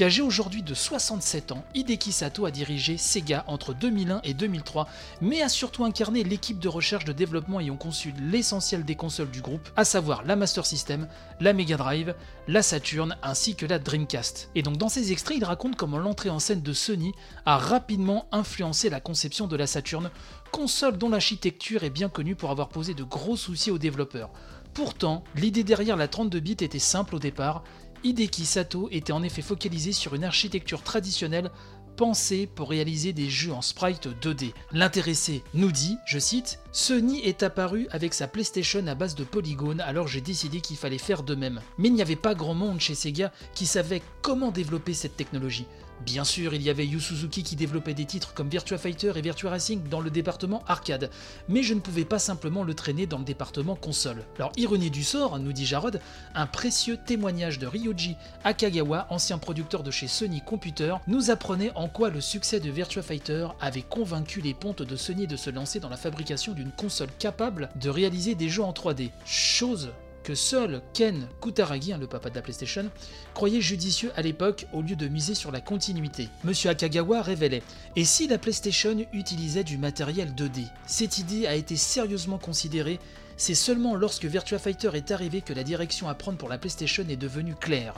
Âgé 0.04 0.22
aujourd'hui 0.22 0.62
de 0.62 0.74
67 0.74 1.50
ans, 1.52 1.64
Hideki 1.74 2.12
Sato 2.12 2.46
a 2.46 2.50
dirigé 2.50 2.96
Sega 2.96 3.44
entre 3.48 3.74
2001 3.74 4.20
et 4.22 4.32
2003, 4.32 4.86
mais 5.20 5.42
a 5.42 5.48
surtout 5.48 5.84
incarné 5.84 6.22
l'équipe 6.22 6.60
de 6.60 6.68
recherche 6.68 7.04
de 7.04 7.12
développement 7.12 7.58
ayant 7.58 7.76
conçu 7.76 8.14
l'essentiel 8.20 8.84
des 8.84 8.94
consoles 8.94 9.30
du 9.30 9.40
groupe, 9.40 9.68
à 9.76 9.84
savoir 9.84 10.24
la 10.24 10.36
Master 10.36 10.66
System, 10.66 11.08
la 11.40 11.52
Mega 11.52 11.76
Drive, 11.76 12.14
la 12.46 12.62
Saturn 12.62 13.16
ainsi 13.22 13.56
que 13.56 13.66
la 13.66 13.78
Dreamcast. 13.78 14.50
Et 14.54 14.62
donc 14.62 14.76
dans 14.76 14.88
ces 14.88 15.10
extraits, 15.10 15.36
il 15.36 15.44
raconte 15.44 15.76
comment 15.76 15.98
l'entrée 15.98 16.30
en 16.30 16.38
scène 16.38 16.62
de 16.62 16.72
Sony 16.72 17.12
a 17.44 17.58
rapidement 17.58 18.26
influencé 18.30 18.90
la 18.90 19.00
conception 19.00 19.48
de 19.48 19.56
la 19.56 19.66
Saturn, 19.66 20.10
console 20.52 20.96
dont 20.96 21.08
l'architecture 21.08 21.82
est 21.82 21.90
bien 21.90 22.08
connue 22.08 22.36
pour 22.36 22.50
avoir 22.50 22.68
posé 22.68 22.94
de 22.94 23.02
gros 23.02 23.36
soucis 23.36 23.70
aux 23.70 23.78
développeurs. 23.78 24.30
Pourtant, 24.74 25.24
l'idée 25.34 25.64
derrière 25.64 25.96
la 25.96 26.06
32 26.06 26.38
bits 26.38 26.52
était 26.52 26.78
simple 26.78 27.16
au 27.16 27.18
départ, 27.18 27.64
Hideki 28.04 28.46
Sato 28.46 28.88
était 28.90 29.12
en 29.12 29.22
effet 29.22 29.42
focalisé 29.42 29.92
sur 29.92 30.14
une 30.14 30.24
architecture 30.24 30.82
traditionnelle 30.82 31.50
pensée 31.96 32.46
pour 32.46 32.70
réaliser 32.70 33.12
des 33.12 33.28
jeux 33.28 33.52
en 33.52 33.60
sprite 33.60 34.08
2D. 34.22 34.52
L'intéressé 34.72 35.42
nous 35.52 35.72
dit, 35.72 35.96
je 36.06 36.20
cite, 36.20 36.60
Sony 36.70 37.20
est 37.20 37.42
apparu 37.42 37.88
avec 37.90 38.12
sa 38.12 38.28
PlayStation 38.28 38.86
à 38.86 38.94
base 38.94 39.14
de 39.14 39.24
polygones, 39.24 39.80
alors 39.80 40.06
j'ai 40.06 40.20
décidé 40.20 40.60
qu'il 40.60 40.76
fallait 40.76 40.98
faire 40.98 41.22
de 41.22 41.34
même. 41.34 41.62
Mais 41.78 41.88
il 41.88 41.94
n'y 41.94 42.02
avait 42.02 42.14
pas 42.14 42.34
grand 42.34 42.54
monde 42.54 42.78
chez 42.78 42.94
Sega 42.94 43.32
qui 43.54 43.64
savait 43.64 44.02
comment 44.20 44.50
développer 44.50 44.92
cette 44.92 45.16
technologie. 45.16 45.66
Bien 46.04 46.22
sûr, 46.22 46.54
il 46.54 46.62
y 46.62 46.70
avait 46.70 46.86
Yu 46.86 47.00
Suzuki 47.00 47.42
qui 47.42 47.56
développait 47.56 47.94
des 47.94 48.04
titres 48.04 48.32
comme 48.32 48.48
Virtua 48.48 48.78
Fighter 48.78 49.12
et 49.16 49.20
Virtua 49.20 49.50
Racing 49.50 49.88
dans 49.88 50.00
le 50.00 50.10
département 50.10 50.62
arcade, 50.68 51.10
mais 51.48 51.64
je 51.64 51.74
ne 51.74 51.80
pouvais 51.80 52.04
pas 52.04 52.20
simplement 52.20 52.62
le 52.62 52.74
traîner 52.74 53.06
dans 53.06 53.18
le 53.18 53.24
département 53.24 53.74
console. 53.74 54.24
Alors, 54.36 54.52
ironie 54.56 54.92
du 54.92 55.02
sort, 55.02 55.38
nous 55.40 55.52
dit 55.52 55.66
Jarod, 55.66 56.00
un 56.36 56.46
précieux 56.46 56.98
témoignage 57.04 57.58
de 57.58 57.66
Ryoji 57.66 58.14
Akagawa, 58.44 59.08
ancien 59.10 59.38
producteur 59.38 59.82
de 59.82 59.90
chez 59.90 60.06
Sony 60.06 60.40
Computer, 60.40 60.94
nous 61.08 61.30
apprenait 61.30 61.72
en 61.74 61.88
quoi 61.88 62.10
le 62.10 62.20
succès 62.20 62.60
de 62.60 62.70
Virtua 62.70 63.02
Fighter 63.02 63.48
avait 63.60 63.82
convaincu 63.82 64.40
les 64.40 64.54
pontes 64.54 64.82
de 64.82 64.96
Sony 64.96 65.26
de 65.26 65.36
se 65.36 65.50
lancer 65.50 65.80
dans 65.80 65.88
la 65.88 65.96
fabrication 65.96 66.54
d'une 66.58 66.72
console 66.72 67.10
capable 67.20 67.68
de 67.76 67.88
réaliser 67.88 68.34
des 68.34 68.48
jeux 68.48 68.64
en 68.64 68.72
3D. 68.72 69.10
Chose 69.24 69.92
que 70.24 70.34
seul 70.34 70.82
Ken 70.92 71.28
Kutaragi, 71.40 71.92
hein, 71.92 71.98
le 71.98 72.08
papa 72.08 72.30
de 72.30 72.34
la 72.34 72.42
PlayStation, 72.42 72.90
croyait 73.32 73.60
judicieux 73.60 74.10
à 74.16 74.22
l'époque 74.22 74.66
au 74.72 74.82
lieu 74.82 74.96
de 74.96 75.06
miser 75.06 75.36
sur 75.36 75.52
la 75.52 75.60
continuité. 75.60 76.28
Monsieur 76.42 76.70
Akagawa 76.70 77.22
révélait 77.22 77.62
Et 77.94 78.04
si 78.04 78.26
la 78.26 78.38
PlayStation 78.38 78.96
utilisait 79.12 79.62
du 79.62 79.78
matériel 79.78 80.34
2D 80.34 80.64
Cette 80.88 81.18
idée 81.18 81.46
a 81.46 81.54
été 81.54 81.76
sérieusement 81.76 82.38
considérée. 82.38 82.98
C'est 83.36 83.54
seulement 83.54 83.94
lorsque 83.94 84.24
Virtua 84.24 84.58
Fighter 84.58 84.90
est 84.94 85.12
arrivé 85.12 85.42
que 85.42 85.52
la 85.52 85.62
direction 85.62 86.08
à 86.08 86.14
prendre 86.14 86.38
pour 86.38 86.48
la 86.48 86.58
PlayStation 86.58 87.04
est 87.08 87.16
devenue 87.16 87.54
claire. 87.54 87.94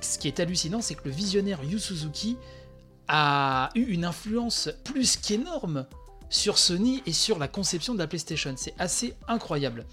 Ce 0.00 0.18
qui 0.18 0.28
est 0.28 0.40
hallucinant, 0.40 0.80
c'est 0.80 0.94
que 0.94 1.04
le 1.04 1.10
visionnaire 1.10 1.62
Yu 1.62 1.78
Suzuki 1.78 2.38
a 3.06 3.68
eu 3.74 3.82
une 3.82 4.06
influence 4.06 4.70
plus 4.82 5.18
qu'énorme 5.18 5.86
sur 6.30 6.58
Sony 6.58 7.02
et 7.06 7.12
sur 7.12 7.38
la 7.38 7.48
conception 7.48 7.94
de 7.94 7.98
la 7.98 8.06
PlayStation. 8.06 8.54
C'est 8.56 8.74
assez 8.78 9.14
incroyable. 9.28 9.86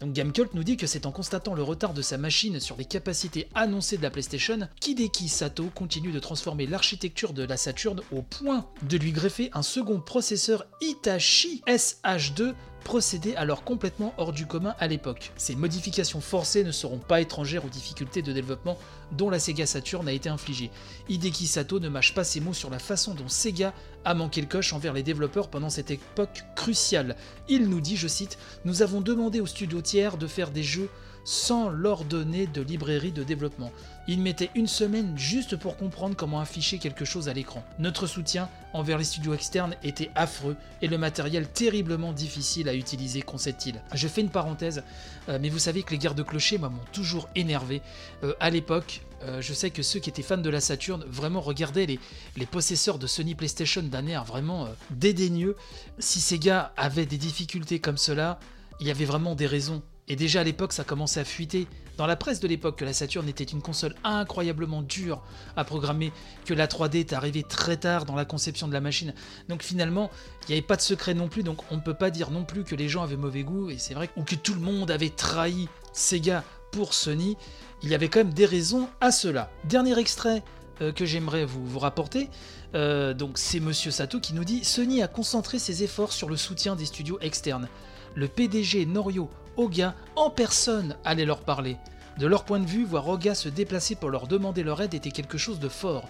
Donc 0.00 0.12
Gamecult 0.12 0.52
nous 0.54 0.64
dit 0.64 0.76
que 0.76 0.86
c'est 0.86 1.06
en 1.06 1.12
constatant 1.12 1.54
le 1.54 1.62
retard 1.62 1.94
de 1.94 2.02
sa 2.02 2.18
machine 2.18 2.60
sur 2.60 2.76
les 2.76 2.84
capacités 2.84 3.48
annoncées 3.54 3.96
de 3.96 4.02
la 4.02 4.10
PlayStation 4.10 4.68
qu'Hideki 4.80 5.28
Sato 5.28 5.70
continue 5.74 6.12
de 6.12 6.18
transformer 6.18 6.66
l'architecture 6.66 7.32
de 7.32 7.44
la 7.44 7.56
Saturn 7.56 8.00
au 8.12 8.22
point 8.22 8.66
de 8.82 8.96
lui 8.96 9.12
greffer 9.12 9.50
un 9.54 9.62
second 9.62 10.00
processeur 10.00 10.66
Hitachi 10.80 11.62
SH2 11.66 12.54
procédé 12.86 13.34
alors 13.34 13.64
complètement 13.64 14.14
hors 14.16 14.32
du 14.32 14.46
commun 14.46 14.76
à 14.78 14.86
l'époque. 14.86 15.32
Ces 15.36 15.56
modifications 15.56 16.20
forcées 16.20 16.62
ne 16.62 16.70
seront 16.70 16.98
pas 17.00 17.20
étrangères 17.20 17.64
aux 17.64 17.68
difficultés 17.68 18.22
de 18.22 18.32
développement 18.32 18.78
dont 19.10 19.28
la 19.28 19.40
Sega 19.40 19.66
Saturn 19.66 20.06
a 20.06 20.12
été 20.12 20.28
infligée. 20.28 20.70
Hideki 21.08 21.48
Sato 21.48 21.80
ne 21.80 21.88
mâche 21.88 22.14
pas 22.14 22.22
ses 22.22 22.38
mots 22.38 22.54
sur 22.54 22.70
la 22.70 22.78
façon 22.78 23.14
dont 23.14 23.26
Sega 23.26 23.74
a 24.04 24.14
manqué 24.14 24.40
le 24.40 24.46
coche 24.46 24.72
envers 24.72 24.92
les 24.92 25.02
développeurs 25.02 25.48
pendant 25.48 25.68
cette 25.68 25.90
époque 25.90 26.44
cruciale. 26.54 27.16
Il 27.48 27.68
nous 27.68 27.80
dit, 27.80 27.96
je 27.96 28.06
cite, 28.06 28.38
Nous 28.64 28.82
avons 28.82 29.00
demandé 29.00 29.40
aux 29.40 29.46
studios 29.46 29.82
tiers 29.82 30.16
de 30.16 30.28
faire 30.28 30.52
des 30.52 30.62
jeux 30.62 30.88
sans 31.26 31.68
leur 31.68 32.04
donner 32.04 32.46
de 32.46 32.62
librairie 32.62 33.10
de 33.10 33.24
développement. 33.24 33.72
Ils 34.06 34.20
mettaient 34.20 34.50
une 34.54 34.68
semaine 34.68 35.18
juste 35.18 35.56
pour 35.56 35.76
comprendre 35.76 36.14
comment 36.14 36.38
afficher 36.38 36.78
quelque 36.78 37.04
chose 37.04 37.28
à 37.28 37.32
l'écran. 37.32 37.64
Notre 37.80 38.06
soutien 38.06 38.48
envers 38.72 38.96
les 38.96 39.04
studios 39.04 39.34
externes 39.34 39.74
était 39.82 40.10
affreux 40.14 40.56
et 40.82 40.86
le 40.86 40.98
matériel 40.98 41.48
terriblement 41.48 42.12
difficile 42.12 42.68
à 42.68 42.74
utiliser, 42.74 43.22
concède-t-il. 43.22 43.82
Je 43.92 44.06
fais 44.06 44.20
une 44.20 44.30
parenthèse, 44.30 44.84
euh, 45.28 45.38
mais 45.42 45.48
vous 45.48 45.58
savez 45.58 45.82
que 45.82 45.90
les 45.90 45.98
guerres 45.98 46.14
de 46.14 46.22
clochers 46.22 46.58
m'ont 46.58 46.70
toujours 46.92 47.28
énervé. 47.34 47.82
Euh, 48.22 48.32
à 48.38 48.48
l'époque, 48.48 49.02
euh, 49.24 49.40
je 49.42 49.52
sais 49.52 49.70
que 49.70 49.82
ceux 49.82 49.98
qui 49.98 50.10
étaient 50.10 50.22
fans 50.22 50.36
de 50.36 50.50
la 50.50 50.60
Saturn 50.60 51.04
vraiment 51.08 51.40
regardaient 51.40 51.86
les, 51.86 51.98
les 52.36 52.46
possesseurs 52.46 53.00
de 53.00 53.08
Sony 53.08 53.34
PlayStation 53.34 53.82
d'un 53.82 54.06
air 54.06 54.24
vraiment 54.24 54.68
dédaigneux. 54.90 55.56
Si 55.98 56.20
ces 56.20 56.38
gars 56.38 56.72
avaient 56.76 57.06
des 57.06 57.18
difficultés 57.18 57.80
comme 57.80 57.98
cela, 57.98 58.38
il 58.78 58.86
y 58.86 58.92
avait 58.92 59.06
vraiment 59.06 59.34
des 59.34 59.46
raisons 59.46 59.82
et 60.08 60.16
déjà 60.16 60.40
à 60.40 60.44
l'époque, 60.44 60.72
ça 60.72 60.84
commençait 60.84 61.20
à 61.20 61.24
fuiter 61.24 61.66
dans 61.96 62.06
la 62.06 62.16
presse 62.16 62.40
de 62.40 62.48
l'époque 62.48 62.76
que 62.76 62.84
la 62.84 62.92
Saturn 62.92 63.28
était 63.28 63.44
une 63.44 63.62
console 63.62 63.94
incroyablement 64.04 64.82
dure 64.82 65.22
à 65.56 65.64
programmer, 65.64 66.12
que 66.44 66.54
la 66.54 66.66
3D 66.66 66.98
est 66.98 67.12
arrivée 67.12 67.42
très 67.42 67.76
tard 67.76 68.04
dans 68.04 68.14
la 68.14 68.24
conception 68.24 68.68
de 68.68 68.72
la 68.72 68.80
machine. 68.80 69.14
Donc 69.48 69.62
finalement, 69.62 70.10
il 70.42 70.52
n'y 70.52 70.54
avait 70.54 70.66
pas 70.66 70.76
de 70.76 70.82
secret 70.82 71.14
non 71.14 71.28
plus, 71.28 71.42
donc 71.42 71.60
on 71.70 71.76
ne 71.76 71.80
peut 71.80 71.94
pas 71.94 72.10
dire 72.10 72.30
non 72.30 72.44
plus 72.44 72.64
que 72.64 72.74
les 72.74 72.88
gens 72.88 73.02
avaient 73.02 73.16
mauvais 73.16 73.42
goût, 73.42 73.70
et 73.70 73.78
c'est 73.78 73.94
vrai, 73.94 74.10
ou 74.16 74.22
que 74.22 74.34
tout 74.34 74.54
le 74.54 74.60
monde 74.60 74.90
avait 74.90 75.10
trahi 75.10 75.68
Sega 75.92 76.44
pour 76.70 76.94
Sony. 76.94 77.36
Il 77.82 77.88
y 77.88 77.94
avait 77.94 78.08
quand 78.08 78.20
même 78.20 78.34
des 78.34 78.46
raisons 78.46 78.88
à 79.00 79.10
cela. 79.10 79.50
Dernier 79.64 79.98
extrait 79.98 80.42
euh, 80.82 80.92
que 80.92 81.06
j'aimerais 81.06 81.46
vous, 81.46 81.78
rapporter. 81.78 82.28
Euh, 82.74 83.14
donc 83.14 83.38
c'est 83.38 83.60
Monsieur 83.60 83.90
Sato 83.90 84.20
qui 84.20 84.34
nous 84.34 84.44
dit 84.44 84.64
Sony 84.64 85.02
a 85.02 85.08
concentré 85.08 85.58
ses 85.58 85.82
efforts 85.82 86.12
sur 86.12 86.28
le 86.28 86.36
soutien 86.36 86.76
des 86.76 86.84
studios 86.84 87.18
externes. 87.20 87.68
Le 88.14 88.28
PDG 88.28 88.84
Norio 88.86 89.30
Oga 89.56 89.94
en 90.16 90.30
personne 90.30 90.96
allait 91.04 91.24
leur 91.24 91.40
parler. 91.40 91.76
De 92.18 92.26
leur 92.26 92.44
point 92.44 92.60
de 92.60 92.66
vue, 92.66 92.84
voir 92.84 93.08
Oga 93.08 93.34
se 93.34 93.48
déplacer 93.48 93.94
pour 93.94 94.10
leur 94.10 94.26
demander 94.26 94.62
leur 94.62 94.80
aide 94.80 94.94
était 94.94 95.10
quelque 95.10 95.38
chose 95.38 95.60
de 95.60 95.68
fort. 95.68 96.08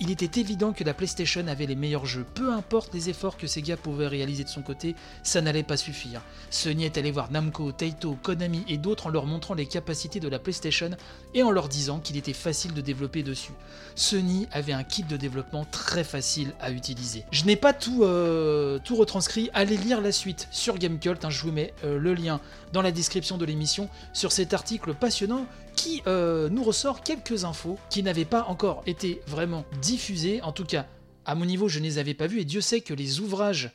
Il 0.00 0.10
était 0.10 0.40
évident 0.40 0.72
que 0.72 0.84
la 0.84 0.94
PlayStation 0.94 1.46
avait 1.46 1.66
les 1.66 1.76
meilleurs 1.76 2.06
jeux. 2.06 2.26
Peu 2.34 2.52
importe 2.52 2.92
les 2.92 3.08
efforts 3.08 3.36
que 3.36 3.46
Sega 3.46 3.76
pouvait 3.76 4.08
réaliser 4.08 4.42
de 4.42 4.48
son 4.48 4.62
côté, 4.62 4.96
ça 5.22 5.40
n'allait 5.40 5.62
pas 5.62 5.76
suffire. 5.76 6.22
Sony 6.50 6.84
est 6.84 6.98
allé 6.98 7.10
voir 7.10 7.30
Namco, 7.30 7.70
Taito, 7.72 8.16
Konami 8.22 8.64
et 8.68 8.78
d'autres 8.78 9.06
en 9.06 9.10
leur 9.10 9.26
montrant 9.26 9.54
les 9.54 9.66
capacités 9.66 10.18
de 10.18 10.28
la 10.28 10.38
PlayStation 10.38 10.90
et 11.34 11.42
en 11.42 11.50
leur 11.50 11.68
disant 11.68 12.00
qu'il 12.00 12.16
était 12.16 12.32
facile 12.32 12.74
de 12.74 12.80
développer 12.80 13.22
dessus. 13.22 13.52
Sony 13.94 14.48
avait 14.50 14.72
un 14.72 14.82
kit 14.82 15.04
de 15.04 15.16
développement 15.16 15.64
très 15.64 16.04
facile 16.04 16.52
à 16.60 16.70
utiliser. 16.70 17.24
Je 17.30 17.44
n'ai 17.44 17.56
pas 17.56 17.72
tout, 17.72 18.02
euh, 18.02 18.78
retranscrit, 18.90 19.50
allez 19.54 19.76
lire 19.76 20.00
la 20.00 20.12
suite 20.12 20.48
sur 20.50 20.78
Gamecult, 20.78 21.24
hein, 21.24 21.30
je 21.30 21.42
vous 21.42 21.52
mets 21.52 21.72
euh, 21.84 21.98
le 21.98 22.14
lien 22.14 22.40
dans 22.72 22.82
la 22.82 22.92
description 22.92 23.38
de 23.38 23.44
l'émission 23.44 23.88
sur 24.12 24.32
cet 24.32 24.52
article 24.52 24.94
passionnant 24.94 25.46
qui 25.76 26.02
euh, 26.06 26.48
nous 26.48 26.62
ressort 26.62 27.02
quelques 27.02 27.44
infos 27.44 27.78
qui 27.90 28.02
n'avaient 28.02 28.24
pas 28.24 28.44
encore 28.44 28.82
été 28.86 29.20
vraiment 29.26 29.64
diffusées. 29.80 30.40
En 30.42 30.52
tout 30.52 30.64
cas, 30.64 30.86
à 31.24 31.34
mon 31.34 31.44
niveau, 31.44 31.68
je 31.68 31.78
ne 31.78 31.84
les 31.84 31.98
avais 31.98 32.14
pas 32.14 32.26
vues 32.26 32.40
et 32.40 32.44
Dieu 32.44 32.60
sait 32.60 32.80
que 32.80 32.94
les 32.94 33.20
ouvrages 33.20 33.72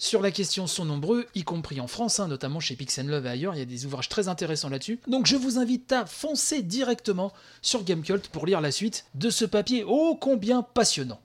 sur 0.00 0.22
la 0.22 0.30
question 0.30 0.68
sont 0.68 0.84
nombreux, 0.84 1.26
y 1.34 1.42
compris 1.42 1.80
en 1.80 1.88
France, 1.88 2.20
hein, 2.20 2.28
notamment 2.28 2.60
chez 2.60 2.76
Pix 2.76 2.98
Love 3.00 3.26
et 3.26 3.30
ailleurs, 3.30 3.56
il 3.56 3.58
y 3.58 3.62
a 3.62 3.64
des 3.64 3.84
ouvrages 3.84 4.08
très 4.08 4.28
intéressants 4.28 4.68
là-dessus. 4.68 5.00
Donc 5.08 5.26
je 5.26 5.34
vous 5.34 5.58
invite 5.58 5.90
à 5.90 6.06
foncer 6.06 6.62
directement 6.62 7.32
sur 7.62 7.82
Gamecult 7.82 8.28
pour 8.28 8.46
lire 8.46 8.60
la 8.60 8.70
suite 8.70 9.06
de 9.16 9.28
ce 9.28 9.44
papier 9.44 9.82
ô 9.82 10.14
combien 10.14 10.62
passionnant. 10.62 11.20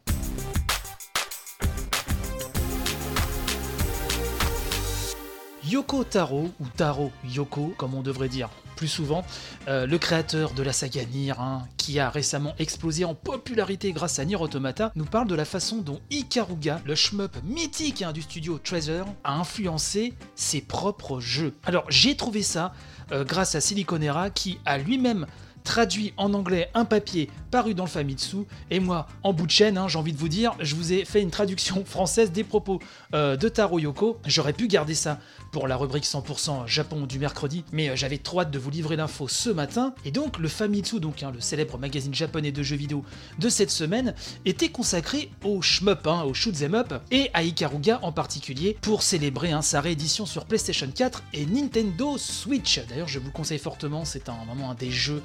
Yoko 5.73 6.03
Taro, 6.03 6.51
ou 6.59 6.67
Taro 6.77 7.11
Yoko, 7.27 7.73
comme 7.77 7.95
on 7.95 8.03
devrait 8.03 8.29
dire 8.29 8.47
plus 8.75 8.87
souvent, 8.87 9.25
euh, 9.67 9.87
le 9.87 9.97
créateur 9.97 10.51
de 10.53 10.61
la 10.61 10.71
saga 10.71 11.03
Nier, 11.03 11.33
hein, 11.39 11.63
qui 11.77 11.99
a 11.99 12.11
récemment 12.11 12.53
explosé 12.59 13.05
en 13.05 13.15
popularité 13.15 13.91
grâce 13.91 14.19
à 14.19 14.25
Nier 14.25 14.35
Automata, 14.35 14.91
nous 14.95 15.05
parle 15.05 15.27
de 15.27 15.33
la 15.33 15.45
façon 15.45 15.77
dont 15.77 15.99
Ikaruga, 16.11 16.79
le 16.85 16.93
shmup 16.93 17.37
mythique 17.43 18.03
hein, 18.03 18.11
du 18.11 18.21
studio 18.21 18.59
Treasure, 18.59 19.07
a 19.23 19.33
influencé 19.33 20.13
ses 20.35 20.61
propres 20.61 21.19
jeux. 21.19 21.55
Alors 21.65 21.85
j'ai 21.89 22.15
trouvé 22.15 22.43
ça 22.43 22.75
euh, 23.11 23.23
grâce 23.23 23.55
à 23.55 23.61
Siliconera 23.61 24.29
qui 24.29 24.59
a 24.65 24.77
lui-même 24.77 25.25
traduit 25.63 26.13
en 26.17 26.33
anglais 26.33 26.69
un 26.73 26.85
papier 26.85 27.29
paru 27.51 27.73
dans 27.73 27.83
le 27.83 27.89
Famitsu, 27.89 28.37
et 28.71 28.79
moi, 28.79 29.07
en 29.21 29.33
bout 29.33 29.45
de 29.45 29.51
chaîne, 29.51 29.77
hein, 29.77 29.87
j'ai 29.87 29.99
envie 29.99 30.13
de 30.13 30.17
vous 30.17 30.29
dire, 30.29 30.53
je 30.59 30.75
vous 30.75 30.91
ai 30.91 31.05
fait 31.05 31.21
une 31.21 31.31
traduction 31.31 31.85
française 31.85 32.31
des 32.31 32.43
propos 32.43 32.79
euh, 33.13 33.37
de 33.37 33.47
Taro 33.47 33.79
Yoko. 33.79 34.17
J'aurais 34.25 34.53
pu 34.53 34.67
garder 34.67 34.95
ça 34.95 35.19
pour 35.51 35.67
la 35.67 35.77
rubrique 35.77 36.05
100% 36.05 36.67
Japon 36.67 37.05
du 37.05 37.19
mercredi, 37.19 37.63
mais 37.71 37.89
euh, 37.89 37.95
j'avais 37.95 38.17
trop 38.17 38.41
hâte 38.41 38.51
de 38.51 38.59
vous 38.59 38.71
livrer 38.71 38.95
l'info 38.95 39.27
ce 39.27 39.49
matin. 39.49 39.93
Et 40.03 40.11
donc, 40.11 40.39
le 40.39 40.47
Famitsu, 40.47 40.99
donc 40.99 41.21
hein, 41.23 41.31
le 41.33 41.41
célèbre 41.41 41.77
magazine 41.77 42.13
japonais 42.13 42.51
de 42.51 42.63
jeux 42.63 42.75
vidéo 42.75 43.03
de 43.39 43.49
cette 43.49 43.71
semaine, 43.71 44.15
était 44.45 44.69
consacré 44.69 45.29
au 45.43 45.61
shmup, 45.61 46.07
hein, 46.07 46.23
au 46.23 46.33
shoot 46.33 46.55
up, 46.73 46.93
et 47.11 47.29
à 47.33 47.43
Ikaruga 47.43 47.99
en 48.01 48.11
particulier, 48.11 48.77
pour 48.81 49.03
célébrer 49.03 49.53
sa 49.61 49.81
réédition 49.81 50.25
sur 50.25 50.45
PlayStation 50.45 50.87
4 50.93 51.23
et 51.33 51.45
Nintendo 51.45 52.17
Switch. 52.17 52.79
D'ailleurs, 52.87 53.07
je 53.07 53.19
vous 53.19 53.31
conseille 53.31 53.59
fortement, 53.59 54.05
c'est 54.05 54.29
un, 54.29 54.45
vraiment 54.47 54.71
un 54.71 54.75
des 54.75 54.89
jeux 54.89 55.21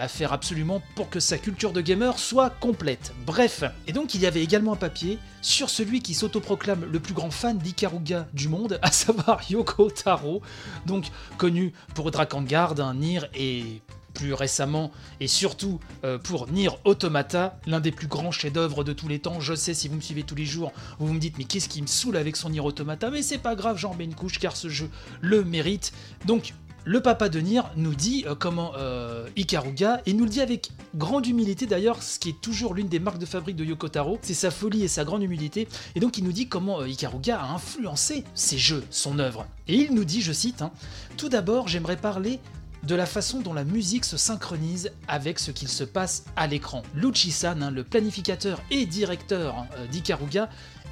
à 0.00 0.08
faire 0.08 0.32
absolument 0.32 0.82
pour 0.94 1.10
que 1.10 1.20
sa 1.20 1.38
culture 1.38 1.72
de 1.72 1.80
gamer 1.80 2.18
soit 2.18 2.50
complète. 2.50 3.12
Bref, 3.24 3.64
et 3.86 3.92
donc 3.92 4.14
il 4.14 4.20
y 4.20 4.26
avait 4.26 4.42
également 4.42 4.74
un 4.74 4.76
papier 4.76 5.18
sur 5.42 5.70
celui 5.70 6.00
qui 6.00 6.14
s'autoproclame 6.14 6.84
le 6.90 7.00
plus 7.00 7.14
grand 7.14 7.30
fan 7.30 7.58
d'Ikaruga 7.58 8.26
du 8.32 8.48
monde, 8.48 8.78
à 8.82 8.90
savoir 8.90 9.40
Yoko 9.50 9.90
Taro, 9.90 10.42
donc 10.86 11.06
connu 11.38 11.72
pour 11.94 12.10
Drakengard, 12.10 12.80
un 12.80 12.94
Nier 12.94 13.20
et 13.34 13.82
plus 14.16 14.32
récemment 14.32 14.90
et 15.20 15.28
surtout 15.28 15.78
euh, 16.04 16.18
pour 16.18 16.48
Nier 16.48 16.70
Automata, 16.84 17.58
l'un 17.66 17.80
des 17.80 17.92
plus 17.92 18.06
grands 18.06 18.30
chefs-d'œuvre 18.30 18.82
de 18.82 18.92
tous 18.92 19.08
les 19.08 19.18
temps. 19.18 19.40
Je 19.40 19.54
sais, 19.54 19.74
si 19.74 19.88
vous 19.88 19.96
me 19.96 20.00
suivez 20.00 20.22
tous 20.22 20.34
les 20.34 20.46
jours, 20.46 20.72
vous 20.98 21.12
me 21.12 21.18
dites 21.18 21.36
mais 21.38 21.44
qu'est-ce 21.44 21.68
qui 21.68 21.82
me 21.82 21.86
saoule 21.86 22.16
avec 22.16 22.36
son 22.36 22.50
Nier 22.50 22.60
Automata? 22.60 23.10
Mais 23.10 23.22
c'est 23.22 23.38
pas 23.38 23.54
grave, 23.54 23.76
j'en 23.76 23.94
mets 23.94 24.04
une 24.04 24.14
couche 24.14 24.38
car 24.38 24.56
ce 24.56 24.68
jeu 24.68 24.90
le 25.20 25.44
mérite. 25.44 25.92
Donc 26.24 26.54
le 26.86 27.00
papa 27.00 27.28
de 27.28 27.40
Nier 27.40 27.62
nous 27.74 27.96
dit 27.96 28.24
euh, 28.28 28.36
comment 28.36 28.70
euh, 28.76 29.26
Ikaruga, 29.36 30.02
et 30.06 30.12
nous 30.12 30.22
le 30.22 30.30
dit 30.30 30.40
avec 30.40 30.70
grande 30.94 31.26
humilité 31.26 31.66
d'ailleurs, 31.66 32.00
ce 32.00 32.20
qui 32.20 32.28
est 32.28 32.40
toujours 32.40 32.74
l'une 32.74 32.86
des 32.86 33.00
marques 33.00 33.18
de 33.18 33.26
fabrique 33.26 33.56
de 33.56 33.64
Yoko 33.64 33.88
Taro, 33.88 34.20
c'est 34.22 34.34
sa 34.34 34.52
folie 34.52 34.84
et 34.84 34.88
sa 34.88 35.04
grande 35.04 35.24
humilité, 35.24 35.66
et 35.96 36.00
donc 36.00 36.16
il 36.16 36.22
nous 36.22 36.30
dit 36.30 36.48
comment 36.48 36.80
euh, 36.80 36.88
Ikaruga 36.88 37.40
a 37.40 37.52
influencé 37.52 38.22
ses 38.34 38.56
jeux, 38.56 38.84
son 38.90 39.18
œuvre. 39.18 39.46
Et 39.66 39.74
il 39.74 39.94
nous 39.94 40.04
dit, 40.04 40.22
je 40.22 40.32
cite, 40.32 40.62
hein, 40.62 40.70
Tout 41.16 41.28
d'abord 41.28 41.66
j'aimerais 41.66 41.96
parler 41.96 42.38
de 42.84 42.94
la 42.94 43.06
façon 43.06 43.40
dont 43.40 43.52
la 43.52 43.64
musique 43.64 44.04
se 44.04 44.16
synchronise 44.16 44.92
avec 45.08 45.40
ce 45.40 45.50
qu'il 45.50 45.66
se 45.66 45.82
passe 45.82 46.24
à 46.36 46.46
l'écran. 46.46 46.84
Luchi-san, 46.94 47.64
hein, 47.64 47.72
le 47.72 47.82
planificateur 47.82 48.62
et 48.70 48.86
directeur 48.86 49.56
hein, 49.56 49.66
d'Ikaruga, 49.90 50.48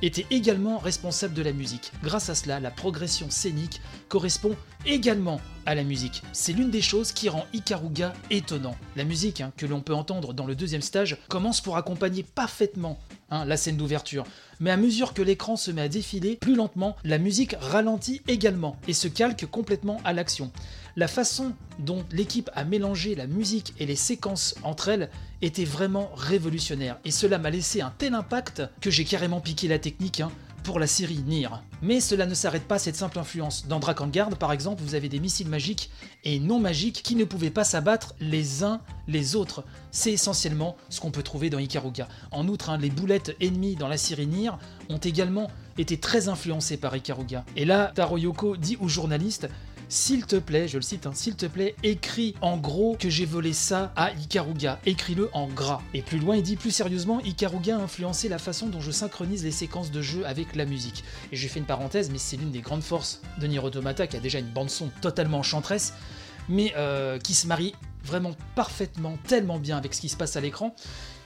était 0.06 0.26
également 0.30 0.78
responsable 0.78 1.34
de 1.34 1.42
la 1.42 1.52
musique. 1.52 1.92
Grâce 2.02 2.28
à 2.28 2.34
cela, 2.34 2.61
la 2.61 2.70
progression 2.70 3.30
scénique 3.30 3.80
correspond 4.08 4.56
également 4.87 5.40
à 5.66 5.75
la 5.75 5.82
musique. 5.82 6.23
C'est 6.32 6.52
l'une 6.52 6.70
des 6.70 6.82
choses 6.82 7.12
qui 7.12 7.28
rend 7.28 7.46
Ikaruga 7.52 8.12
étonnant. 8.30 8.76
La 8.96 9.04
musique, 9.04 9.40
hein, 9.40 9.52
que 9.56 9.66
l'on 9.66 9.80
peut 9.80 9.94
entendre 9.94 10.34
dans 10.34 10.46
le 10.46 10.54
deuxième 10.54 10.82
stage, 10.82 11.16
commence 11.28 11.61
pour 11.61 11.76
accompagner 11.76 12.23
parfaitement 12.23 12.99
hein, 13.31 13.45
la 13.45 13.57
scène 13.57 13.76
d'ouverture. 13.76 14.25
Mais 14.61 14.71
à 14.71 14.76
mesure 14.76 15.14
que 15.14 15.23
l'écran 15.23 15.57
se 15.57 15.71
met 15.71 15.83
à 15.83 15.88
défiler 15.88 16.37
plus 16.37 16.54
lentement, 16.54 16.97
la 17.04 17.19
musique 17.19 17.57
ralentit 17.61 18.23
également 18.28 18.76
et 18.88 18.93
se 18.93 19.09
calque 19.09 19.47
complètement 19.47 20.00
à 20.04 20.12
l'action. 20.12 20.52
La 20.97 21.09
façon 21.09 21.54
dont 21.81 22.04
l'équipe 22.12 22.50
a 22.54 22.64
mélangé 22.64 23.14
la 23.14 23.26
musique 23.26 23.75
et 23.81 23.87
les 23.87 23.97
séquences 23.97 24.54
entre 24.62 24.88
elles 24.88 25.11
était 25.43 25.64
vraiment 25.64 26.11
révolutionnaire 26.14 26.99
et 27.04 27.11
cela 27.11 27.38
m'a 27.38 27.50
laissé 27.50 27.81
un 27.81 27.93
tel 27.99 28.14
impact 28.14 28.62
que 28.81 28.90
j'ai 28.90 29.04
carrément 29.04 29.40
piqué 29.40 29.66
la 29.66 29.81
technique 29.81 30.21
hein, 30.21 30.31
pour 30.64 30.80
la 30.80 30.87
série 30.88 31.18
Nier. 31.18 31.49
Mais 31.83 32.00
cela 32.00 32.26
ne 32.26 32.35
s'arrête 32.35 32.64
pas 32.64 32.76
à 32.76 32.78
cette 32.78 32.97
simple 32.97 33.18
influence. 33.18 33.66
Dans 33.68 33.78
Drakengard, 33.78 34.30
par 34.30 34.50
exemple, 34.50 34.83
vous 34.83 34.94
avez 34.94 35.09
des 35.09 35.21
missiles 35.21 35.49
magiques 35.49 35.90
et 36.25 36.40
non 36.40 36.59
magiques 36.59 37.02
qui 37.04 37.14
ne 37.14 37.25
pouvaient 37.25 37.50
pas 37.50 37.62
s'abattre 37.62 38.14
les 38.18 38.64
uns 38.64 38.80
les 39.06 39.37
autres. 39.37 39.62
C'est 39.90 40.12
essentiellement 40.12 40.76
ce 40.88 41.00
qu'on 41.00 41.11
peut 41.11 41.23
trouver 41.23 41.50
dans 41.50 41.59
Ikaruga. 41.59 42.09
En 42.33 42.49
outre, 42.49 42.71
hein, 42.71 42.78
les 42.78 42.90
boulettes 42.90 43.37
ennemies 43.40 43.76
dans 43.76 43.88
la 43.88 43.99
série 43.99 44.26
Nier 44.26 44.50
ont 44.88 44.99
également 44.99 45.50
été 45.78 45.99
très 45.99 46.28
influencées 46.28 46.78
par 46.78 46.97
Ikaruga. 46.97 47.44
Et 47.56 47.64
là, 47.64 47.92
Taro 47.94 48.16
Yoko 48.16 48.56
dit 48.56 48.78
aux 48.80 48.88
journalistes 48.88 49.49
s'il 49.88 50.26
te 50.26 50.36
plaît, 50.36 50.68
je 50.68 50.76
le 50.76 50.82
cite, 50.82 51.06
hein, 51.06 51.12
s'il 51.14 51.36
te 51.36 51.46
plaît, 51.46 51.74
écris 51.82 52.34
en 52.40 52.56
gros 52.56 52.96
que 52.98 53.08
j'ai 53.08 53.26
volé 53.26 53.52
ça 53.52 53.92
à 53.96 54.12
Ikaruga. 54.12 54.80
Écris-le 54.86 55.30
en 55.32 55.46
gras. 55.46 55.82
Et 55.92 56.02
plus 56.02 56.18
loin, 56.18 56.36
il 56.36 56.42
dit 56.42 56.56
plus 56.56 56.70
sérieusement, 56.70 57.20
Ikaruga 57.20 57.76
a 57.76 57.80
influencé 57.80 58.28
la 58.28 58.38
façon 58.38 58.66
dont 58.66 58.80
je 58.80 58.90
synchronise 58.90 59.44
les 59.44 59.50
séquences 59.50 59.90
de 59.90 60.02
jeu 60.02 60.26
avec 60.26 60.56
la 60.56 60.64
musique. 60.64 61.04
Et 61.32 61.36
j'ai 61.36 61.48
fait 61.48 61.60
une 61.60 61.66
parenthèse, 61.66 62.10
mais 62.10 62.18
c'est 62.18 62.36
l'une 62.36 62.50
des 62.50 62.60
grandes 62.60 62.82
forces 62.82 63.20
de 63.38 63.46
Nier 63.46 63.58
Automata 63.58 64.06
qui 64.06 64.16
a 64.16 64.20
déjà 64.20 64.38
une 64.38 64.50
bande-son 64.50 64.90
totalement 65.00 65.38
enchanteresse, 65.38 65.94
mais 66.48 66.72
euh, 66.76 67.18
qui 67.18 67.34
se 67.34 67.46
marie 67.46 67.74
vraiment 68.04 68.34
parfaitement, 68.54 69.16
tellement 69.26 69.58
bien 69.58 69.76
avec 69.76 69.94
ce 69.94 70.00
qui 70.00 70.08
se 70.08 70.16
passe 70.16 70.36
à 70.36 70.40
l'écran. 70.40 70.74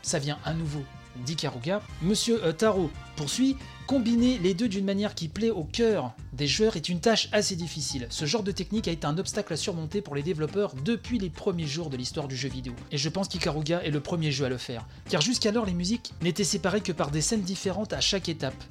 Ça 0.03 0.19
vient 0.19 0.39
à 0.45 0.55
nouveau 0.55 0.83
d'Ikaruga. 1.25 1.83
Monsieur 2.03 2.45
euh, 2.45 2.53
Taro 2.53 2.91
poursuit 3.17 3.57
Combiner 3.89 4.37
les 4.37 4.53
deux 4.53 4.69
d'une 4.69 4.85
manière 4.85 5.15
qui 5.15 5.29
plaît 5.29 5.49
au 5.49 5.65
cœur 5.65 6.13
des 6.35 6.47
joueurs 6.47 6.77
est 6.77 6.91
une 6.91 7.01
tâche 7.01 7.31
assez 7.33 7.57
difficile. 7.57 8.07
Ce 8.11 8.27
genre 8.27 8.43
de 8.43 8.53
technique 8.53 8.87
a 8.87 8.91
été 8.91 9.07
un 9.07 9.17
obstacle 9.17 9.55
à 9.55 9.57
surmonter 9.57 10.03
pour 10.03 10.15
les 10.15 10.23
développeurs 10.23 10.75
depuis 10.85 11.19
les 11.19 11.31
premiers 11.31 11.67
jours 11.67 11.89
de 11.89 11.97
l'histoire 11.97 12.29
du 12.29 12.37
jeu 12.37 12.51
vidéo. 12.51 12.75
Et 12.93 12.99
je 12.99 13.09
pense 13.09 13.29
qu'Ikaruga 13.29 13.83
est 13.83 13.91
le 13.91 14.01
premier 14.01 14.31
jeu 14.31 14.45
à 14.45 14.51
le 14.51 14.59
faire. 14.59 14.87
Car 15.09 15.23
jusqu'alors 15.23 15.65
les 15.65 15.73
musiques 15.73 16.13
n'étaient 16.21 16.45
séparées 16.45 16.83
que 16.83 16.93
par 16.93 17.11
des 17.11 17.23
scènes 17.23 17.41
différentes 17.41 17.95
à 17.95 18.03
chaque 18.03 18.29
étape. 18.29 18.63